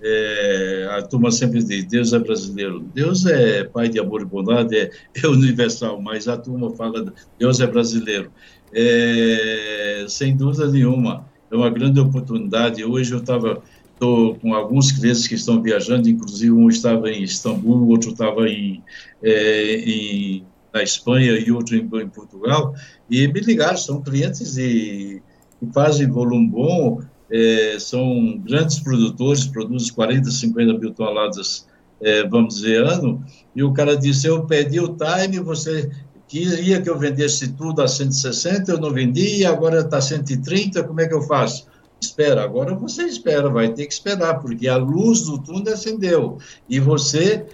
é, 0.01 0.87
a 0.97 1.01
turma 1.03 1.31
sempre 1.31 1.63
diz, 1.63 1.85
Deus 1.85 2.13
é 2.13 2.19
brasileiro. 2.19 2.79
Deus 2.93 3.25
é 3.25 3.63
pai 3.63 3.87
de 3.87 3.99
amor 3.99 4.21
e 4.21 4.25
bondade, 4.25 4.75
é, 4.75 4.91
é 5.23 5.27
universal, 5.27 6.01
mas 6.01 6.27
a 6.27 6.37
turma 6.37 6.71
fala, 6.71 7.13
Deus 7.37 7.59
é 7.59 7.67
brasileiro. 7.67 8.31
É, 8.73 10.05
sem 10.09 10.35
dúvida 10.35 10.67
nenhuma, 10.69 11.26
é 11.51 11.55
uma 11.55 11.69
grande 11.69 11.99
oportunidade. 11.99 12.83
Hoje 12.83 13.13
eu 13.13 13.19
estava 13.19 13.61
estou 13.97 14.35
com 14.35 14.53
alguns 14.53 14.91
clientes 14.91 15.27
que 15.27 15.35
estão 15.35 15.61
viajando, 15.61 16.07
inclusive 16.07 16.51
um 16.51 16.69
estava 16.69 17.09
em 17.09 17.23
Istambul, 17.23 17.87
outro 17.87 18.11
estava 18.11 18.47
em, 18.47 18.83
é, 19.23 19.75
em, 19.75 20.45
na 20.71 20.83
Espanha 20.83 21.33
e 21.33 21.51
outro 21.51 21.75
em, 21.75 21.79
em, 21.79 22.07
Portugal, 22.07 22.75
e 23.09 23.27
me 23.27 23.39
ligaram, 23.39 23.77
são 23.77 24.01
clientes 24.01 24.55
e, 24.57 25.21
que 25.59 25.73
fazem 25.73 26.07
volume 26.07 26.47
bom, 26.47 27.01
é, 27.29 27.77
são 27.79 28.37
grandes 28.37 28.79
produtores, 28.79 29.45
produzem 29.45 29.91
40, 29.93 30.29
50 30.29 30.77
mil 30.77 30.93
toneladas, 30.93 31.67
é, 31.99 32.23
vamos 32.27 32.55
dizer, 32.55 32.83
ano, 32.83 33.23
e 33.55 33.63
o 33.63 33.73
cara 33.73 33.97
disse, 33.97 34.27
eu 34.27 34.45
pedi 34.45 34.79
o 34.79 34.95
time, 34.95 35.39
você 35.39 35.89
queria 36.27 36.81
que 36.81 36.89
eu 36.89 36.97
vendesse 36.97 37.49
tudo 37.53 37.81
a 37.81 37.87
160, 37.87 38.71
eu 38.71 38.79
não 38.79 38.91
vendi, 38.91 39.45
agora 39.45 39.79
está 39.79 40.01
130, 40.01 40.83
como 40.83 41.01
é 41.01 41.07
que 41.07 41.13
eu 41.13 41.21
faço? 41.21 41.67
Espera, 41.99 42.43
agora 42.43 42.75
você 42.75 43.03
espera, 43.03 43.49
vai 43.49 43.73
ter 43.73 43.87
que 43.87 43.93
esperar, 43.93 44.39
porque 44.39 44.67
a 44.67 44.77
luz 44.77 45.21
do 45.21 45.39
túnel 45.39 45.73
acendeu. 45.73 46.37
E 46.69 46.79
você, 46.79 47.45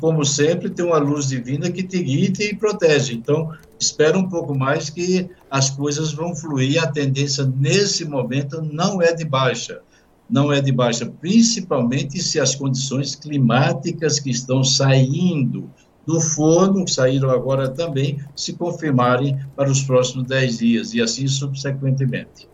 como 0.00 0.24
sempre, 0.24 0.70
tem 0.70 0.84
uma 0.84 0.98
luz 0.98 1.28
divina 1.28 1.70
que 1.70 1.84
te 1.84 2.02
guia 2.02 2.26
e 2.26 2.32
te 2.32 2.56
protege. 2.56 3.14
Então, 3.14 3.52
espera 3.78 4.18
um 4.18 4.28
pouco 4.28 4.58
mais 4.58 4.90
que 4.90 5.30
as 5.48 5.70
coisas 5.70 6.12
vão 6.12 6.34
fluir. 6.34 6.82
A 6.82 6.88
tendência 6.88 7.44
nesse 7.44 8.04
momento 8.04 8.60
não 8.60 9.00
é 9.00 9.12
de 9.12 9.24
baixa. 9.24 9.80
Não 10.28 10.52
é 10.52 10.60
de 10.60 10.72
baixa, 10.72 11.06
principalmente 11.06 12.20
se 12.20 12.40
as 12.40 12.56
condições 12.56 13.14
climáticas 13.14 14.18
que 14.18 14.30
estão 14.30 14.64
saindo 14.64 15.70
do 16.06 16.20
forno, 16.20 16.86
saíram 16.86 17.30
agora 17.30 17.68
também, 17.68 18.18
se 18.36 18.52
confirmarem 18.52 19.38
para 19.56 19.70
os 19.70 19.82
próximos 19.82 20.26
10 20.26 20.58
dias, 20.58 20.94
e 20.94 21.00
assim 21.00 21.26
subsequentemente. 21.26 22.48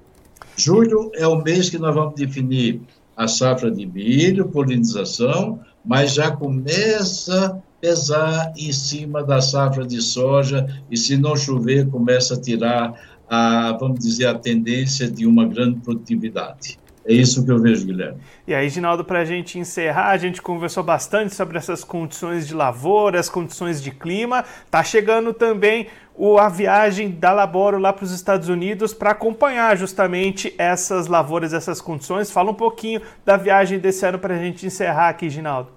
Julho 0.56 1.10
é 1.14 1.26
o 1.26 1.42
mês 1.42 1.68
que 1.68 1.78
nós 1.78 1.94
vamos 1.94 2.14
definir 2.14 2.80
a 3.16 3.28
safra 3.28 3.70
de 3.70 3.86
milho, 3.86 4.48
polinização, 4.48 5.60
mas 5.84 6.14
já 6.14 6.30
começa 6.30 7.46
a 7.46 7.62
pesar 7.80 8.52
em 8.56 8.72
cima 8.72 9.22
da 9.22 9.40
safra 9.40 9.84
de 9.86 10.00
soja 10.00 10.66
e 10.90 10.96
se 10.96 11.16
não 11.16 11.36
chover 11.36 11.88
começa 11.88 12.34
a 12.34 12.40
tirar 12.40 12.94
a, 13.28 13.76
vamos 13.78 14.00
dizer, 14.00 14.26
a 14.26 14.34
tendência 14.38 15.10
de 15.10 15.26
uma 15.26 15.46
grande 15.46 15.80
produtividade. 15.80 16.78
É 17.04 17.12
isso 17.12 17.44
que 17.44 17.50
eu 17.50 17.58
vejo, 17.58 17.84
Guilherme. 17.84 18.18
E 18.46 18.54
aí, 18.54 18.68
Ginaldo, 18.68 19.04
para 19.04 19.20
a 19.20 19.24
gente 19.24 19.58
encerrar, 19.58 20.10
a 20.10 20.16
gente 20.16 20.40
conversou 20.40 20.84
bastante 20.84 21.34
sobre 21.34 21.58
essas 21.58 21.82
condições 21.82 22.46
de 22.46 22.54
lavoura, 22.54 23.18
as 23.18 23.28
condições 23.28 23.82
de 23.82 23.90
clima. 23.90 24.44
Tá 24.70 24.84
chegando 24.84 25.32
também 25.32 25.88
o, 26.14 26.38
a 26.38 26.48
viagem 26.48 27.10
da 27.10 27.32
Laboro 27.32 27.78
lá 27.78 27.92
para 27.92 28.04
os 28.04 28.12
Estados 28.12 28.48
Unidos 28.48 28.94
para 28.94 29.10
acompanhar 29.10 29.76
justamente 29.76 30.54
essas 30.56 31.08
lavouras, 31.08 31.52
essas 31.52 31.80
condições. 31.80 32.30
Fala 32.30 32.52
um 32.52 32.54
pouquinho 32.54 33.00
da 33.24 33.36
viagem 33.36 33.80
desse 33.80 34.06
ano 34.06 34.18
para 34.18 34.36
a 34.36 34.38
gente 34.38 34.64
encerrar 34.64 35.08
aqui, 35.08 35.28
Ginaldo. 35.28 35.70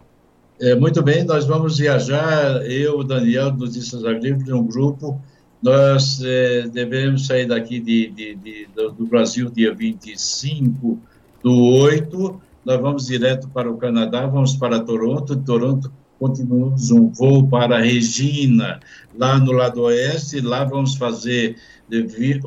É, 0.60 0.76
muito 0.76 1.02
bem, 1.02 1.24
nós 1.24 1.46
vamos 1.46 1.80
viajar, 1.80 2.62
eu, 2.66 3.04
Daniel, 3.04 3.52
do 3.52 3.66
Notícias 3.66 4.06
Agrícolas, 4.06 4.50
um 4.50 4.66
grupo. 4.66 5.20
Nós 5.62 6.22
é, 6.24 6.68
devemos 6.68 7.26
sair 7.26 7.48
daqui 7.48 7.80
de, 7.80 8.10
de, 8.12 8.36
de, 8.36 8.68
do 8.76 9.06
Brasil 9.06 9.50
dia 9.50 9.74
25 9.74 11.00
do 11.46 11.64
8, 11.64 12.42
nós 12.66 12.82
vamos 12.82 13.06
direto 13.06 13.48
para 13.50 13.70
o 13.70 13.78
Canadá, 13.78 14.26
vamos 14.26 14.56
para 14.56 14.80
Toronto, 14.80 15.36
de 15.36 15.46
Toronto 15.46 15.92
continuamos 16.18 16.90
um 16.90 17.08
voo 17.10 17.48
para 17.48 17.78
Regina, 17.78 18.80
lá 19.16 19.38
no 19.38 19.52
lado 19.52 19.84
oeste, 19.84 20.42
lá 20.42 20.64
vamos 20.64 20.96
fazer, 20.96 21.56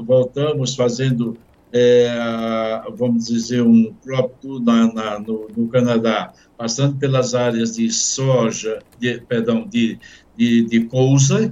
voltamos 0.02 0.74
fazendo, 0.74 1.36
é, 1.72 2.10
vamos 2.96 3.26
dizer, 3.28 3.62
um 3.62 3.94
crop 4.02 4.34
tour 4.40 4.60
na, 4.60 4.92
na, 4.92 5.20
no, 5.20 5.46
no, 5.56 5.68
Canadá, 5.68 6.32
passando 6.56 6.96
pelas 6.96 7.36
áreas 7.36 7.76
de 7.76 7.88
soja, 7.92 8.80
de, 8.98 9.20
perdão, 9.20 9.64
de, 9.64 9.96
de, 10.36 10.64
de 10.64 10.88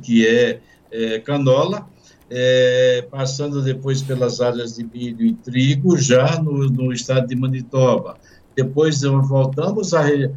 que 0.03 0.27
é, 0.27 0.59
é 0.91 1.21
canola, 1.21 1.89
é, 2.31 3.07
passando 3.11 3.63
depois 3.63 4.03
pelas 4.03 4.41
áreas 4.41 4.77
de 4.77 4.85
milho 4.85 5.25
e 5.25 5.33
trigo, 5.33 5.97
já 5.97 6.41
no, 6.41 6.69
no 6.69 6.93
estado 6.93 7.27
de 7.27 7.37
Manitoba. 7.37 8.17
Depois 8.57 9.03
voltamos 9.03 9.95
a, 9.95 10.11
é, 10.11 10.31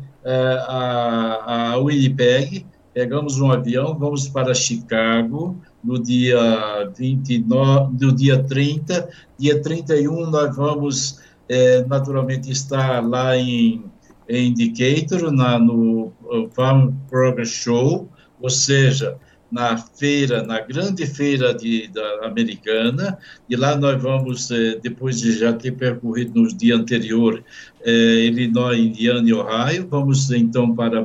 a, 0.67 1.71
a 1.71 1.77
Winnipeg, 1.77 2.65
pegamos 2.93 3.39
um 3.39 3.51
avião, 3.51 3.97
vamos 3.97 4.27
para 4.27 4.53
Chicago 4.53 5.57
no 5.83 5.97
dia 6.01 6.91
29, 6.95 8.05
no 8.05 8.11
dia 8.11 8.43
30, 8.43 9.09
dia 9.37 9.61
31 9.61 10.29
nós 10.29 10.55
vamos 10.55 11.19
é, 11.47 11.83
naturalmente 11.85 12.51
estar 12.51 12.99
lá 13.07 13.37
em, 13.37 13.83
em 14.27 14.53
Decatur, 14.53 15.31
na, 15.31 15.57
no 15.57 16.11
Farm 16.51 16.91
Progress 17.09 17.51
Show, 17.51 18.07
ou 18.41 18.49
seja, 18.49 19.17
na 19.51 19.77
feira, 19.77 20.43
na 20.43 20.59
grande 20.59 21.05
feira 21.07 21.53
de, 21.53 21.87
da 21.87 22.27
americana, 22.27 23.17
e 23.49 23.55
lá 23.55 23.75
nós 23.75 24.01
vamos, 24.01 24.51
eh, 24.51 24.79
depois 24.81 25.19
de 25.19 25.37
já 25.37 25.51
ter 25.53 25.71
percorrido 25.71 26.39
nos 26.39 26.55
dias 26.55 26.79
anteriores, 26.79 27.43
eh, 27.83 28.25
Illinois, 28.25 28.77
Indiana 28.77 29.27
e 29.27 29.33
Ohio, 29.33 29.87
vamos 29.89 30.29
então 30.31 30.75
para, 30.75 31.03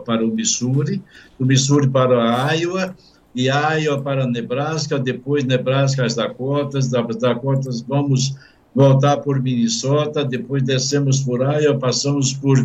para 0.00 0.24
o 0.24 0.28
Missouri, 0.28 1.02
do 1.38 1.46
Missouri 1.46 1.88
para 1.88 2.54
Iowa, 2.54 2.94
e 3.34 3.48
Iowa 3.48 4.00
para 4.02 4.26
Nebraska, 4.26 4.98
depois 4.98 5.44
Nebraska 5.44 6.04
as 6.04 6.14
Dakotas, 6.14 6.88
das 6.88 7.16
Dakotas 7.16 7.82
vamos 7.82 8.34
voltar 8.74 9.18
por 9.18 9.42
Minnesota, 9.42 10.24
depois 10.24 10.62
descemos 10.62 11.20
por 11.20 11.40
Iowa, 11.40 11.78
passamos 11.78 12.34
por, 12.34 12.58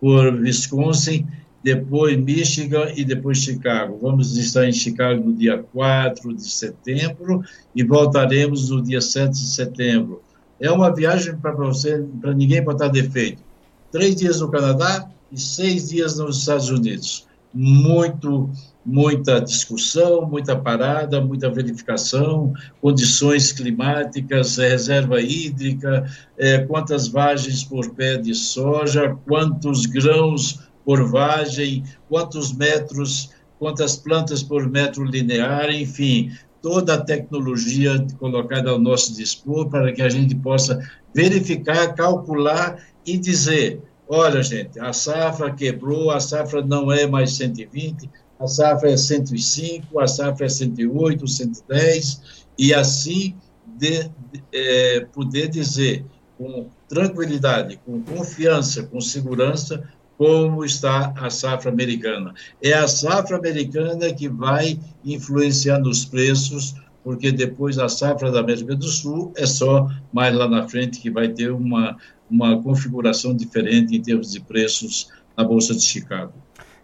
por 0.00 0.34
Wisconsin, 0.34 1.26
depois 1.62 2.16
Michigan 2.18 2.92
e 2.96 3.04
depois 3.04 3.38
Chicago. 3.38 3.98
Vamos 4.02 4.36
estar 4.36 4.66
em 4.66 4.72
Chicago 4.72 5.24
no 5.24 5.32
dia 5.32 5.64
4 5.72 6.34
de 6.34 6.48
setembro 6.50 7.42
e 7.74 7.84
voltaremos 7.84 8.70
no 8.70 8.82
dia 8.82 9.00
7 9.00 9.30
de 9.30 9.46
setembro. 9.46 10.22
É 10.60 10.70
uma 10.70 10.94
viagem 10.94 11.36
para 11.36 11.52
você, 11.52 12.04
para 12.20 12.32
ninguém 12.32 12.62
botar 12.62 12.88
defeito. 12.88 13.42
Três 13.90 14.16
dias 14.16 14.40
no 14.40 14.50
Canadá 14.50 15.08
e 15.30 15.38
seis 15.38 15.88
dias 15.88 16.18
nos 16.18 16.38
Estados 16.38 16.70
Unidos. 16.70 17.26
Muito, 17.52 18.48
muita 18.84 19.40
discussão, 19.40 20.24
muita 20.24 20.56
parada, 20.56 21.20
muita 21.20 21.50
verificação, 21.50 22.52
condições 22.80 23.52
climáticas, 23.52 24.56
reserva 24.56 25.20
hídrica, 25.20 26.08
é, 26.38 26.58
quantas 26.58 27.08
vagens 27.08 27.64
por 27.64 27.90
pé 27.90 28.16
de 28.16 28.34
soja, 28.34 29.16
quantos 29.26 29.84
grãos 29.86 30.60
por 30.84 31.08
vagem, 31.10 31.84
quantos 32.08 32.52
metros, 32.52 33.30
quantas 33.58 33.96
plantas 33.96 34.42
por 34.42 34.68
metro 34.68 35.04
linear, 35.04 35.70
enfim, 35.70 36.32
toda 36.60 36.94
a 36.94 37.00
tecnologia 37.00 38.06
colocada 38.18 38.70
ao 38.70 38.78
nosso 38.78 39.14
dispor 39.14 39.68
para 39.68 39.92
que 39.92 40.00
a 40.00 40.08
gente 40.08 40.34
possa 40.34 40.78
verificar, 41.14 41.94
calcular 41.94 42.78
e 43.04 43.18
dizer: 43.18 43.82
olha, 44.08 44.42
gente, 44.42 44.78
a 44.78 44.92
safra 44.92 45.52
quebrou, 45.52 46.10
a 46.10 46.20
safra 46.20 46.64
não 46.64 46.90
é 46.90 47.06
mais 47.06 47.32
120, 47.34 48.08
a 48.38 48.46
safra 48.46 48.90
é 48.90 48.96
105, 48.96 50.00
a 50.00 50.06
safra 50.06 50.46
é 50.46 50.48
108, 50.48 51.26
110, 51.26 52.44
e 52.58 52.72
assim 52.72 53.34
de, 53.76 54.04
de, 54.04 54.42
é, 54.52 55.06
poder 55.12 55.48
dizer 55.48 56.04
com 56.38 56.66
tranquilidade, 56.88 57.80
com 57.84 58.02
confiança, 58.02 58.82
com 58.84 59.00
segurança, 59.00 59.82
como 60.22 60.64
está 60.64 61.12
a 61.16 61.28
safra 61.28 61.68
americana. 61.68 62.32
É 62.62 62.72
a 62.74 62.86
safra 62.86 63.36
americana 63.36 64.14
que 64.14 64.28
vai 64.28 64.78
influenciar 65.04 65.80
nos 65.80 66.04
preços, 66.04 66.76
porque 67.02 67.32
depois 67.32 67.76
a 67.76 67.88
safra 67.88 68.30
da 68.30 68.38
América 68.38 68.76
do 68.76 68.86
Sul 68.86 69.32
é 69.36 69.44
só 69.44 69.90
mais 70.12 70.32
lá 70.32 70.48
na 70.48 70.68
frente 70.68 71.00
que 71.00 71.10
vai 71.10 71.26
ter 71.28 71.50
uma, 71.50 71.96
uma 72.30 72.62
configuração 72.62 73.34
diferente 73.34 73.96
em 73.96 74.00
termos 74.00 74.30
de 74.30 74.38
preços 74.38 75.08
na 75.36 75.42
Bolsa 75.42 75.74
de 75.74 75.82
Chicago. 75.82 76.32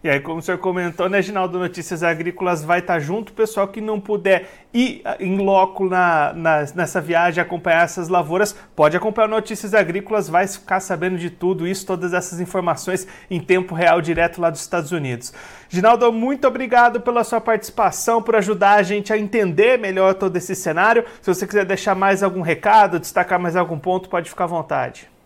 E 0.01 0.09
aí, 0.09 0.21
como 0.21 0.39
o 0.39 0.41
senhor 0.41 0.57
comentou, 0.59 1.09
né, 1.09 1.21
Ginaldo 1.21 1.59
Notícias 1.59 2.03
Agrícolas 2.03 2.63
vai 2.63 2.79
estar 2.79 2.99
junto. 2.99 3.31
O 3.31 3.33
pessoal 3.33 3.67
que 3.67 3.81
não 3.81 3.99
puder 3.99 4.49
ir 4.73 5.01
ah, 5.03 5.17
em 5.19 5.37
loco 5.37 5.89
na, 5.89 6.31
na, 6.31 6.59
nessa 6.73 7.01
viagem, 7.01 7.41
acompanhar 7.41 7.83
essas 7.83 8.07
lavouras, 8.07 8.55
pode 8.73 8.95
acompanhar 8.95 9.27
Notícias 9.27 9.73
Agrícolas, 9.73 10.29
vai 10.29 10.47
ficar 10.47 10.79
sabendo 10.79 11.17
de 11.17 11.29
tudo 11.29 11.67
isso, 11.67 11.85
todas 11.85 12.13
essas 12.13 12.39
informações 12.39 13.05
em 13.29 13.41
tempo 13.41 13.75
real, 13.75 13.99
direto 13.99 14.39
lá 14.39 14.49
dos 14.49 14.61
Estados 14.61 14.93
Unidos. 14.93 15.33
Ginaldo, 15.67 16.13
muito 16.13 16.47
obrigado 16.47 17.01
pela 17.01 17.25
sua 17.25 17.41
participação, 17.41 18.21
por 18.21 18.37
ajudar 18.37 18.75
a 18.75 18.83
gente 18.83 19.11
a 19.11 19.17
entender 19.17 19.77
melhor 19.77 20.13
todo 20.13 20.33
esse 20.37 20.55
cenário. 20.55 21.03
Se 21.21 21.33
você 21.33 21.45
quiser 21.45 21.65
deixar 21.65 21.93
mais 21.93 22.23
algum 22.23 22.41
recado, 22.41 22.99
destacar 22.99 23.37
mais 23.37 23.57
algum 23.57 23.77
ponto, 23.77 24.07
pode 24.07 24.29
ficar 24.29 24.45
à 24.45 24.47
vontade. 24.47 25.18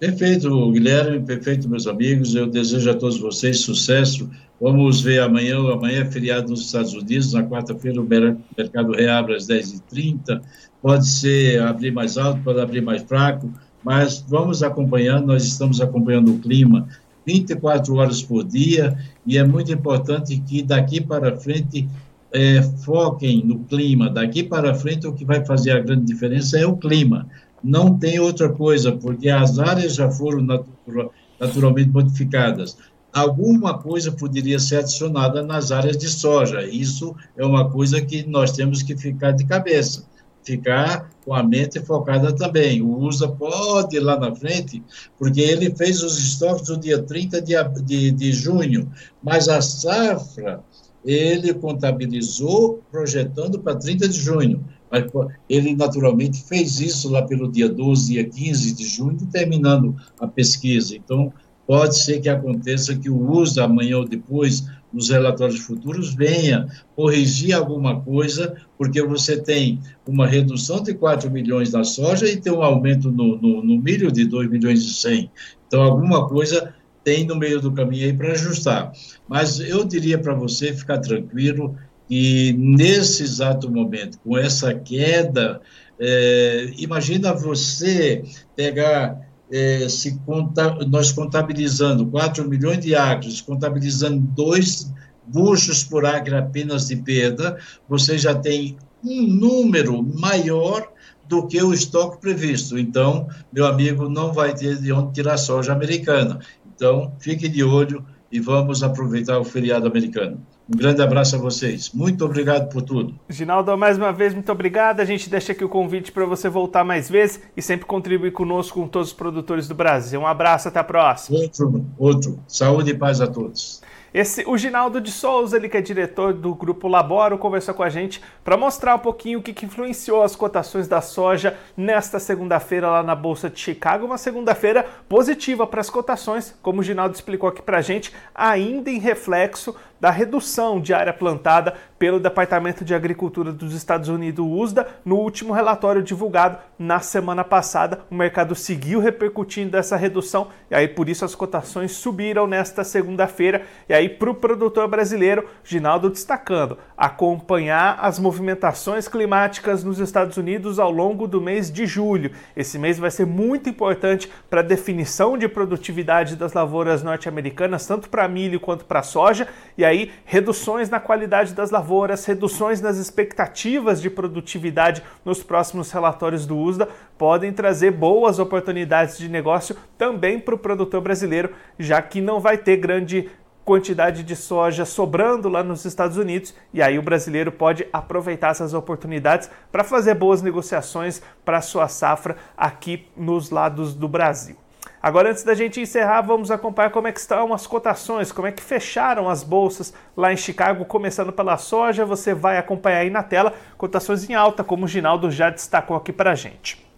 Perfeito, 0.00 0.72
Guilherme, 0.72 1.20
perfeito, 1.20 1.68
meus 1.68 1.86
amigos. 1.86 2.34
Eu 2.34 2.46
desejo 2.46 2.90
a 2.90 2.94
todos 2.94 3.20
vocês 3.20 3.60
sucesso. 3.60 4.30
Vamos 4.58 5.02
ver 5.02 5.20
amanhã, 5.20 5.58
amanhã 5.58 6.00
é 6.00 6.04
feriado 6.06 6.48
nos 6.48 6.64
Estados 6.64 6.94
Unidos, 6.94 7.34
na 7.34 7.42
quarta-feira 7.42 8.00
o 8.00 8.08
mercado 8.56 8.92
reabre 8.92 9.34
às 9.34 9.46
10h30. 9.46 10.40
Pode 10.80 11.06
ser 11.06 11.60
abrir 11.60 11.90
mais 11.90 12.16
alto, 12.16 12.40
pode 12.42 12.58
abrir 12.62 12.80
mais 12.80 13.02
fraco. 13.02 13.52
mas 13.84 14.24
vamos 14.26 14.62
acompanhando, 14.62 15.26
nós 15.26 15.44
estamos 15.44 15.82
acompanhando 15.82 16.32
o 16.32 16.38
clima 16.38 16.88
24 17.26 17.94
horas 17.96 18.22
por 18.22 18.42
dia, 18.42 18.96
e 19.26 19.36
é 19.36 19.44
muito 19.44 19.70
importante 19.70 20.40
que 20.40 20.62
daqui 20.62 21.02
para 21.02 21.36
frente 21.36 21.86
é, 22.32 22.62
foquem 22.62 23.44
no 23.44 23.58
clima. 23.64 24.08
Daqui 24.08 24.42
para 24.42 24.74
frente, 24.74 25.06
o 25.06 25.12
que 25.12 25.24
vai 25.24 25.44
fazer 25.44 25.72
a 25.72 25.80
grande 25.80 26.06
diferença 26.06 26.58
é 26.58 26.66
o 26.66 26.76
clima. 26.76 27.28
Não 27.62 27.98
tem 27.98 28.18
outra 28.18 28.48
coisa, 28.48 28.92
porque 28.92 29.28
as 29.28 29.58
áreas 29.58 29.94
já 29.94 30.10
foram 30.10 30.42
natura, 30.42 31.10
naturalmente 31.38 31.90
modificadas. 31.90 32.76
Alguma 33.12 33.78
coisa 33.78 34.12
poderia 34.12 34.58
ser 34.58 34.76
adicionada 34.76 35.42
nas 35.42 35.72
áreas 35.72 35.96
de 35.96 36.08
soja. 36.08 36.62
Isso 36.64 37.14
é 37.36 37.44
uma 37.44 37.68
coisa 37.70 38.00
que 38.00 38.26
nós 38.26 38.52
temos 38.52 38.82
que 38.82 38.96
ficar 38.96 39.32
de 39.32 39.44
cabeça 39.44 40.08
ficar 40.42 41.10
com 41.24 41.34
a 41.34 41.42
mente 41.42 41.80
focada 41.80 42.34
também. 42.34 42.82
O 42.82 42.98
USA 42.98 43.28
pode 43.28 43.96
ir 43.96 44.00
lá 44.00 44.18
na 44.18 44.34
frente, 44.34 44.82
porque 45.18 45.40
ele 45.40 45.74
fez 45.74 46.02
os 46.02 46.18
estoques 46.18 46.68
no 46.68 46.78
dia 46.78 47.02
30 47.02 47.42
de, 47.42 47.54
de, 47.82 48.10
de 48.10 48.32
junho, 48.32 48.90
mas 49.22 49.48
a 49.48 49.60
safra 49.60 50.62
ele 51.04 51.54
contabilizou 51.54 52.82
projetando 52.90 53.58
para 53.58 53.76
30 53.76 54.08
de 54.08 54.18
junho. 54.18 54.64
Mas 54.90 55.04
ele 55.48 55.74
naturalmente 55.74 56.42
fez 56.42 56.80
isso 56.80 57.10
lá 57.10 57.22
pelo 57.22 57.50
dia 57.50 57.68
12, 57.68 58.12
dia 58.12 58.24
15 58.24 58.72
de 58.74 58.86
junho, 58.86 59.18
terminando 59.30 59.94
a 60.18 60.26
pesquisa. 60.26 60.96
Então, 60.96 61.32
pode 61.66 61.96
ser 61.98 62.20
que 62.20 62.28
aconteça 62.28 62.96
que 62.96 63.08
o 63.08 63.30
uso 63.30 63.62
amanhã 63.62 63.98
ou 63.98 64.04
depois 64.04 64.66
nos 64.92 65.08
relatórios 65.08 65.60
futuros 65.60 66.14
venha 66.14 66.66
corrigir 66.96 67.52
alguma 67.52 68.00
coisa, 68.00 68.56
porque 68.76 69.00
você 69.00 69.40
tem 69.40 69.80
uma 70.06 70.26
redução 70.26 70.82
de 70.82 70.94
4 70.94 71.30
milhões 71.30 71.70
da 71.70 71.84
soja 71.84 72.26
e 72.28 72.36
tem 72.36 72.52
um 72.52 72.62
aumento 72.62 73.10
no, 73.10 73.40
no, 73.40 73.62
no 73.62 73.80
milho 73.80 74.10
de 74.10 74.24
2 74.24 74.50
milhões 74.50 74.80
e 74.80 74.92
100. 74.92 75.30
Então, 75.68 75.82
alguma 75.82 76.28
coisa 76.28 76.74
tem 77.04 77.24
no 77.24 77.36
meio 77.36 77.60
do 77.60 77.72
caminho 77.72 78.06
aí 78.06 78.12
para 78.12 78.32
ajustar. 78.32 78.92
Mas 79.28 79.60
eu 79.60 79.84
diria 79.84 80.18
para 80.18 80.34
você 80.34 80.72
ficar 80.72 80.98
tranquilo 80.98 81.76
que 82.10 82.52
nesse 82.58 83.22
exato 83.22 83.70
momento, 83.70 84.18
com 84.18 84.36
essa 84.36 84.74
queda, 84.74 85.60
é, 85.96 86.72
imagina 86.76 87.32
você 87.32 88.24
pegar 88.56 89.30
é, 89.48 89.88
se 89.88 90.18
conta, 90.26 90.74
nós 90.86 91.12
contabilizando 91.12 92.04
4 92.06 92.48
milhões 92.48 92.80
de 92.80 92.96
acres, 92.96 93.40
contabilizando 93.40 94.18
dois 94.18 94.92
buchos 95.24 95.84
por 95.84 96.04
acre 96.04 96.34
apenas 96.34 96.88
de 96.88 96.96
perda, 96.96 97.56
você 97.88 98.18
já 98.18 98.34
tem 98.34 98.76
um 99.04 99.28
número 99.28 100.02
maior 100.02 100.88
do 101.28 101.46
que 101.46 101.62
o 101.62 101.72
estoque 101.72 102.20
previsto. 102.20 102.76
Então, 102.76 103.28
meu 103.52 103.66
amigo, 103.66 104.08
não 104.08 104.32
vai 104.32 104.52
ter 104.52 104.78
de 104.78 104.92
onde 104.92 105.12
tirar 105.12 105.38
soja 105.38 105.72
americana. 105.72 106.40
Então, 106.74 107.14
fique 107.20 107.48
de 107.48 107.62
olho 107.62 108.04
e 108.30 108.38
vamos 108.38 108.82
aproveitar 108.82 109.38
o 109.38 109.44
feriado 109.44 109.86
americano. 109.86 110.40
Um 110.72 110.76
grande 110.76 111.02
abraço 111.02 111.34
a 111.34 111.38
vocês. 111.38 111.90
Muito 111.92 112.24
obrigado 112.24 112.68
por 112.68 112.82
tudo. 112.82 113.18
Ginaldo, 113.28 113.76
mais 113.76 113.98
uma 113.98 114.12
vez, 114.12 114.32
muito 114.32 114.50
obrigado. 114.52 115.00
A 115.00 115.04
gente 115.04 115.28
deixa 115.28 115.50
aqui 115.50 115.64
o 115.64 115.68
convite 115.68 116.12
para 116.12 116.24
você 116.24 116.48
voltar 116.48 116.84
mais 116.84 117.10
vezes 117.10 117.40
e 117.56 117.62
sempre 117.62 117.86
contribuir 117.86 118.30
conosco 118.30 118.80
com 118.80 118.86
todos 118.86 119.08
os 119.08 119.14
produtores 119.14 119.66
do 119.66 119.74
Brasil. 119.74 120.20
Um 120.20 120.26
abraço, 120.26 120.68
até 120.68 120.78
a 120.78 120.84
próxima. 120.84 121.38
Outro, 121.38 121.86
outro. 121.98 122.38
Saúde 122.46 122.92
e 122.92 122.94
paz 122.94 123.20
a 123.20 123.26
todos. 123.26 123.82
Esse, 124.12 124.44
o 124.44 124.58
Ginaldo 124.58 125.00
de 125.00 125.12
Souza, 125.12 125.56
ele 125.56 125.68
que 125.68 125.76
é 125.76 125.80
diretor 125.80 126.32
do 126.32 126.52
Grupo 126.52 126.88
Laboro, 126.88 127.38
conversou 127.38 127.72
com 127.72 127.82
a 127.84 127.88
gente 127.88 128.20
para 128.42 128.56
mostrar 128.56 128.96
um 128.96 128.98
pouquinho 128.98 129.38
o 129.38 129.42
que, 129.42 129.52
que 129.52 129.66
influenciou 129.66 130.22
as 130.22 130.34
cotações 130.34 130.88
da 130.88 131.00
soja 131.00 131.56
nesta 131.76 132.18
segunda-feira 132.18 132.88
lá 132.88 133.02
na 133.04 133.14
Bolsa 133.14 133.48
de 133.48 133.60
Chicago. 133.60 134.06
Uma 134.06 134.18
segunda-feira 134.18 134.84
positiva 135.08 135.64
para 135.64 135.80
as 135.80 135.88
cotações, 135.88 136.58
como 136.60 136.80
o 136.80 136.82
Ginaldo 136.82 137.14
explicou 137.14 137.48
aqui 137.48 137.62
para 137.62 137.78
a 137.78 137.82
gente, 137.82 138.12
ainda 138.34 138.90
em 138.90 138.98
reflexo 138.98 139.76
da 140.00 140.10
redução 140.10 140.80
de 140.80 140.94
área 140.94 141.12
plantada 141.12 141.74
pelo 142.00 142.18
Departamento 142.18 142.82
de 142.82 142.94
Agricultura 142.94 143.52
dos 143.52 143.74
Estados 143.74 144.08
Unidos, 144.08 144.42
USDA, 144.42 144.86
no 145.04 145.16
último 145.16 145.52
relatório 145.52 146.02
divulgado 146.02 146.56
na 146.78 146.98
semana 147.00 147.44
passada. 147.44 148.00
O 148.10 148.14
mercado 148.14 148.54
seguiu 148.54 149.00
repercutindo 149.00 149.76
essa 149.76 149.98
redução 149.98 150.48
e 150.70 150.74
aí 150.74 150.88
por 150.88 151.10
isso 151.10 151.26
as 151.26 151.34
cotações 151.34 151.92
subiram 151.92 152.46
nesta 152.46 152.84
segunda-feira. 152.84 153.66
E 153.86 153.92
aí 153.92 154.08
para 154.08 154.30
o 154.30 154.34
produtor 154.34 154.88
brasileiro, 154.88 155.44
Ginaldo 155.62 156.08
destacando, 156.08 156.78
acompanhar 156.96 157.98
as 158.00 158.18
movimentações 158.18 159.06
climáticas 159.06 159.84
nos 159.84 159.98
Estados 159.98 160.38
Unidos 160.38 160.78
ao 160.78 160.90
longo 160.90 161.28
do 161.28 161.38
mês 161.38 161.70
de 161.70 161.84
julho. 161.84 162.30
Esse 162.56 162.78
mês 162.78 162.98
vai 162.98 163.10
ser 163.10 163.26
muito 163.26 163.68
importante 163.68 164.32
para 164.48 164.60
a 164.60 164.64
definição 164.64 165.36
de 165.36 165.46
produtividade 165.46 166.34
das 166.34 166.54
lavouras 166.54 167.02
norte-americanas, 167.02 167.86
tanto 167.86 168.08
para 168.08 168.26
milho 168.26 168.58
quanto 168.58 168.86
para 168.86 169.02
soja. 169.02 169.46
E 169.76 169.84
aí 169.84 170.10
reduções 170.24 170.88
na 170.88 170.98
qualidade 170.98 171.52
das 171.52 171.70
lavouras, 171.70 171.89
reduções 172.24 172.80
nas 172.80 172.96
expectativas 172.96 174.00
de 174.00 174.08
produtividade 174.08 175.02
nos 175.24 175.42
próximos 175.42 175.90
relatórios 175.90 176.46
do 176.46 176.56
USDA 176.56 176.88
podem 177.18 177.52
trazer 177.52 177.90
boas 177.90 178.38
oportunidades 178.38 179.18
de 179.18 179.28
negócio 179.28 179.76
também 179.98 180.38
para 180.38 180.54
o 180.54 180.58
produtor 180.58 181.00
brasileiro, 181.00 181.52
já 181.78 182.00
que 182.00 182.20
não 182.20 182.40
vai 182.40 182.56
ter 182.56 182.76
grande 182.76 183.28
quantidade 183.64 184.22
de 184.22 184.34
soja 184.34 184.84
sobrando 184.84 185.48
lá 185.48 185.62
nos 185.62 185.84
Estados 185.84 186.16
Unidos 186.16 186.54
e 186.72 186.82
aí 186.82 186.98
o 186.98 187.02
brasileiro 187.02 187.52
pode 187.52 187.86
aproveitar 187.92 188.50
essas 188.50 188.74
oportunidades 188.74 189.50
para 189.70 189.84
fazer 189.84 190.14
boas 190.14 190.42
negociações 190.42 191.22
para 191.44 191.60
sua 191.60 191.86
safra 191.86 192.36
aqui 192.56 193.06
nos 193.16 193.50
lados 193.50 193.94
do 193.94 194.08
Brasil. 194.08 194.56
Agora, 195.02 195.30
antes 195.30 195.42
da 195.42 195.54
gente 195.54 195.80
encerrar, 195.80 196.20
vamos 196.20 196.50
acompanhar 196.50 196.90
como 196.90 197.08
é 197.08 197.12
que 197.12 197.20
estão 197.20 197.54
as 197.54 197.66
cotações, 197.66 198.30
como 198.30 198.46
é 198.46 198.52
que 198.52 198.62
fecharam 198.62 199.30
as 199.30 199.42
bolsas 199.42 199.94
lá 200.14 200.30
em 200.30 200.36
Chicago, 200.36 200.84
começando 200.84 201.32
pela 201.32 201.56
soja. 201.56 202.04
Você 202.04 202.34
vai 202.34 202.58
acompanhar 202.58 202.98
aí 202.98 203.08
na 203.08 203.22
tela 203.22 203.54
cotações 203.78 204.28
em 204.28 204.34
alta, 204.34 204.62
como 204.62 204.84
o 204.84 204.88
Ginaldo 204.88 205.30
já 205.30 205.48
destacou 205.48 205.96
aqui 205.96 206.12
para 206.12 206.32
a 206.32 206.34
gente. 206.34 206.90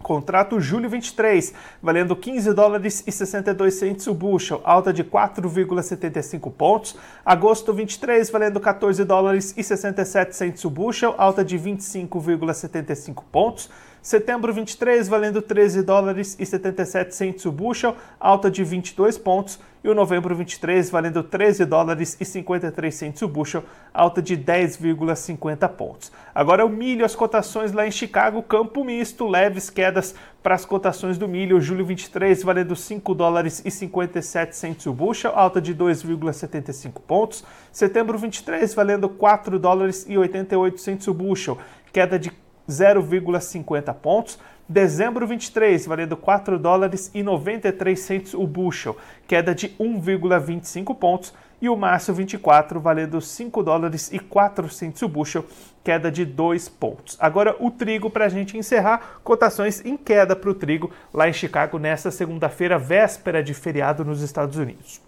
Contrato 0.00 0.60
julho 0.60 0.88
23, 0.88 1.52
valendo 1.82 2.14
15 2.14 2.54
dólares 2.54 3.02
e 3.04 3.10
62 3.10 3.74
centes 3.74 4.06
o 4.06 4.14
bushel, 4.14 4.60
alta 4.62 4.92
de 4.92 5.02
4,75 5.02 6.52
pontos. 6.52 6.96
Agosto 7.24 7.72
23, 7.72 8.30
valendo 8.30 8.60
14 8.60 9.04
dólares 9.04 9.52
e 9.56 9.64
67 9.64 10.36
centes 10.36 10.64
o 10.64 10.70
bushel, 10.70 11.16
alta 11.18 11.44
de 11.44 11.58
25,75 11.58 13.24
pontos. 13.32 13.68
Setembro 14.02 14.52
23, 14.52 15.08
valendo 15.08 15.42
13 15.42 15.82
dólares 15.82 16.36
e 16.38 16.46
77 16.46 17.14
centes 17.14 17.44
o 17.44 17.52
bushel, 17.52 17.96
alta 18.18 18.50
de 18.50 18.62
22 18.64 19.18
pontos. 19.18 19.58
E 19.82 19.88
o 19.88 19.94
novembro 19.94 20.34
23, 20.34 20.90
valendo 20.90 21.22
13 21.22 21.64
dólares 21.64 22.16
e 22.20 22.24
53 22.24 22.92
centes 22.92 23.22
o 23.22 23.28
bushel, 23.28 23.62
alta 23.94 24.20
de 24.20 24.36
10,50 24.36 25.68
pontos. 25.68 26.10
Agora 26.34 26.66
o 26.66 26.68
milho, 26.68 27.04
as 27.04 27.14
cotações 27.14 27.72
lá 27.72 27.86
em 27.86 27.90
Chicago, 27.90 28.42
campo 28.42 28.82
misto, 28.82 29.28
leves 29.28 29.70
quedas 29.70 30.16
para 30.42 30.56
as 30.56 30.64
cotações 30.64 31.16
do 31.16 31.28
milho. 31.28 31.60
Julho 31.60 31.86
23, 31.86 32.42
valendo 32.42 32.74
5 32.74 33.14
dólares 33.14 33.62
e 33.64 33.70
57 33.70 34.56
centes 34.56 34.86
o 34.86 34.92
bushel, 34.92 35.32
alta 35.34 35.60
de 35.60 35.72
2,75 35.72 37.00
pontos. 37.06 37.44
Setembro 37.70 38.18
23, 38.18 38.74
valendo 38.74 39.08
4 39.08 39.60
dólares 39.60 40.04
e 40.08 40.18
88 40.18 40.80
centes 40.80 41.06
o 41.06 41.14
bushel, 41.14 41.56
queda 41.92 42.18
de 42.18 42.32
0,50 42.68 43.94
pontos. 43.94 44.38
Dezembro 44.68 45.26
23, 45.26 45.86
valendo 45.86 46.16
4 46.16 46.58
dólares 46.58 47.10
e 47.14 47.22
93 47.22 47.98
centos 47.98 48.34
o 48.34 48.46
bushel, 48.46 48.96
queda 49.26 49.54
de 49.54 49.70
1,25 49.70 50.94
pontos. 50.94 51.32
E 51.60 51.68
o 51.68 51.76
março 51.76 52.12
24, 52.12 52.78
valendo 52.78 53.20
5 53.20 53.62
dólares 53.62 54.12
e 54.12 54.18
4 54.18 54.68
centos 54.68 55.02
o 55.02 55.08
bushel, 55.08 55.44
queda 55.82 56.10
de 56.10 56.24
2 56.24 56.68
pontos. 56.68 57.16
Agora 57.18 57.56
o 57.58 57.70
trigo 57.70 58.10
para 58.10 58.26
a 58.26 58.28
gente 58.28 58.56
encerrar, 58.56 59.20
cotações 59.24 59.84
em 59.84 59.96
queda 59.96 60.36
para 60.36 60.50
o 60.50 60.54
trigo 60.54 60.92
lá 61.12 61.28
em 61.28 61.32
Chicago 61.32 61.78
nesta 61.78 62.10
segunda-feira, 62.10 62.78
véspera 62.78 63.42
de 63.42 63.54
feriado 63.54 64.04
nos 64.04 64.22
Estados 64.22 64.56
Unidos. 64.56 65.07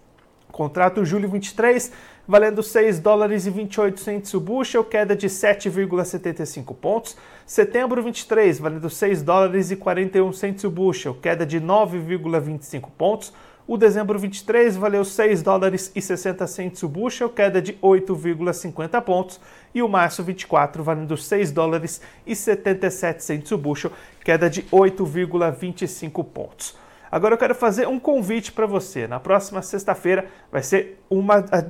Contrato 0.51 1.05
julho 1.05 1.29
23, 1.29 1.91
valendo 2.27 2.61
6 2.61 2.99
dólares 2.99 3.45
e 3.45 3.49
28 3.49 3.99
centos 3.99 4.33
o 4.33 4.39
bushel, 4.39 4.83
queda 4.83 5.15
de 5.15 5.27
7,75 5.27 6.75
pontos. 6.75 7.17
Setembro 7.45 8.03
23, 8.03 8.59
valendo 8.59 8.89
6 8.89 9.23
dólares 9.23 9.71
e 9.71 9.75
41 9.75 10.31
centos 10.33 10.63
o 10.63 10.69
bushel, 10.69 11.15
queda 11.15 11.45
de 11.45 11.59
9,25 11.59 12.89
pontos. 12.97 13.33
O 13.67 13.77
dezembro 13.77 14.19
23 14.19 14.75
valeu 14.75 15.05
6 15.05 15.41
dólares 15.41 15.91
e 15.95 16.01
60 16.01 16.45
centos 16.47 16.83
o 16.83 16.89
bushel, 16.89 17.29
queda 17.29 17.61
de 17.61 17.73
8,50 17.75 19.01
pontos. 19.01 19.39
E 19.73 19.81
o 19.81 19.87
março 19.87 20.23
24 20.23 20.83
valendo 20.83 21.15
6 21.15 21.51
dólares 21.51 22.01
e 22.27 22.35
77 22.35 23.23
centos 23.23 23.51
o 23.51 23.57
bushel, 23.57 23.91
queda 24.25 24.49
de 24.49 24.63
8,25 24.63 26.25
pontos. 26.25 26.75
Agora 27.11 27.33
eu 27.33 27.37
quero 27.37 27.53
fazer 27.53 27.87
um 27.87 27.99
convite 27.99 28.53
para 28.53 28.65
você. 28.65 29.05
Na 29.05 29.19
próxima 29.19 29.61
sexta-feira 29.61 30.27
vai 30.49 30.61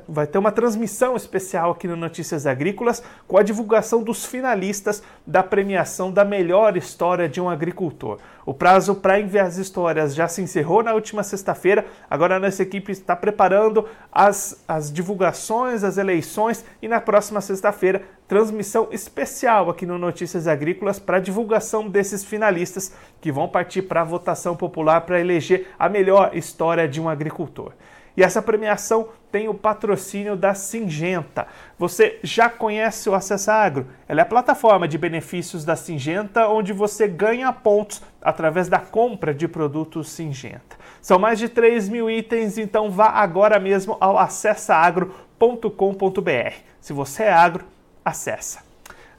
vai 0.07 0.27
ter 0.27 0.37
uma 0.37 0.51
transmissão 0.51 1.15
especial 1.15 1.71
aqui 1.71 1.87
no 1.87 1.95
Notícias 1.95 2.45
Agrícolas 2.45 3.01
com 3.27 3.37
a 3.37 3.43
divulgação 3.43 4.03
dos 4.03 4.23
finalistas 4.23 5.01
da 5.25 5.41
premiação 5.41 6.11
da 6.11 6.23
melhor 6.23 6.77
história 6.77 7.27
de 7.27 7.41
um 7.41 7.49
agricultor. 7.49 8.19
O 8.45 8.53
prazo 8.53 8.95
para 8.95 9.19
enviar 9.19 9.45
as 9.45 9.57
histórias 9.57 10.15
já 10.15 10.27
se 10.27 10.41
encerrou 10.41 10.81
na 10.81 10.93
última 10.93 11.23
sexta-feira. 11.23 11.85
Agora 12.09 12.35
a 12.35 12.39
nossa 12.39 12.63
equipe 12.63 12.91
está 12.91 13.15
preparando 13.15 13.87
as, 14.11 14.63
as 14.67 14.91
divulgações, 14.91 15.83
as 15.83 15.97
eleições 15.97 16.65
e 16.81 16.87
na 16.87 16.99
próxima 16.99 17.39
sexta-feira 17.41 18.01
transmissão 18.27 18.87
especial 18.91 19.69
aqui 19.69 19.85
no 19.85 19.97
Notícias 19.97 20.47
Agrícolas 20.47 20.97
para 20.97 21.19
divulgação 21.19 21.89
desses 21.89 22.23
finalistas 22.23 22.93
que 23.19 23.29
vão 23.29 23.45
partir 23.45 23.81
para 23.81 23.99
a 23.99 24.05
votação 24.05 24.55
popular 24.55 25.01
para 25.01 25.19
eleger 25.19 25.67
a 25.77 25.89
melhor 25.89 26.31
história 26.33 26.87
de 26.87 27.01
um 27.01 27.09
agricultor. 27.09 27.73
E 28.15 28.23
essa 28.23 28.41
premiação 28.41 29.09
tem 29.31 29.47
o 29.47 29.53
patrocínio 29.53 30.35
da 30.35 30.53
Singenta. 30.53 31.47
Você 31.79 32.19
já 32.21 32.49
conhece 32.49 33.09
o 33.09 33.15
Acessa 33.15 33.53
Agro? 33.53 33.87
Ela 34.07 34.21
é 34.21 34.23
a 34.23 34.25
plataforma 34.25 34.87
de 34.87 34.97
benefícios 34.97 35.63
da 35.63 35.75
Singenta, 35.75 36.47
onde 36.47 36.73
você 36.73 37.07
ganha 37.07 37.51
pontos 37.53 38.01
através 38.21 38.67
da 38.67 38.79
compra 38.79 39.33
de 39.33 39.47
produtos 39.47 40.09
Singenta. 40.09 40.81
São 41.01 41.17
mais 41.17 41.39
de 41.39 41.47
3 41.47 41.89
mil 41.89 42.09
itens, 42.09 42.57
então 42.57 42.91
vá 42.91 43.07
agora 43.07 43.59
mesmo 43.59 43.97
ao 43.99 44.17
acessaagro.com.br. 44.17 46.53
Se 46.79 46.93
você 46.93 47.23
é 47.23 47.33
agro, 47.33 47.65
acessa. 48.03 48.59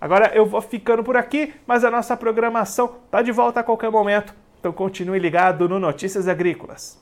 Agora 0.01 0.33
eu 0.35 0.45
vou 0.45 0.61
ficando 0.61 1.03
por 1.03 1.17
aqui, 1.17 1.55
mas 1.67 1.85
a 1.85 1.91
nossa 1.91 2.17
programação 2.17 2.97
está 3.07 3.23
de 3.23 3.33
volta 3.33 3.61
a 3.61 3.65
qualquer 3.65 3.91
momento, 3.91 4.35
então 4.61 4.73
continue 4.73 5.19
ligado 5.19 5.69
no 5.69 5.81
Notícias 5.81 6.29
Agrícolas. 6.29 7.02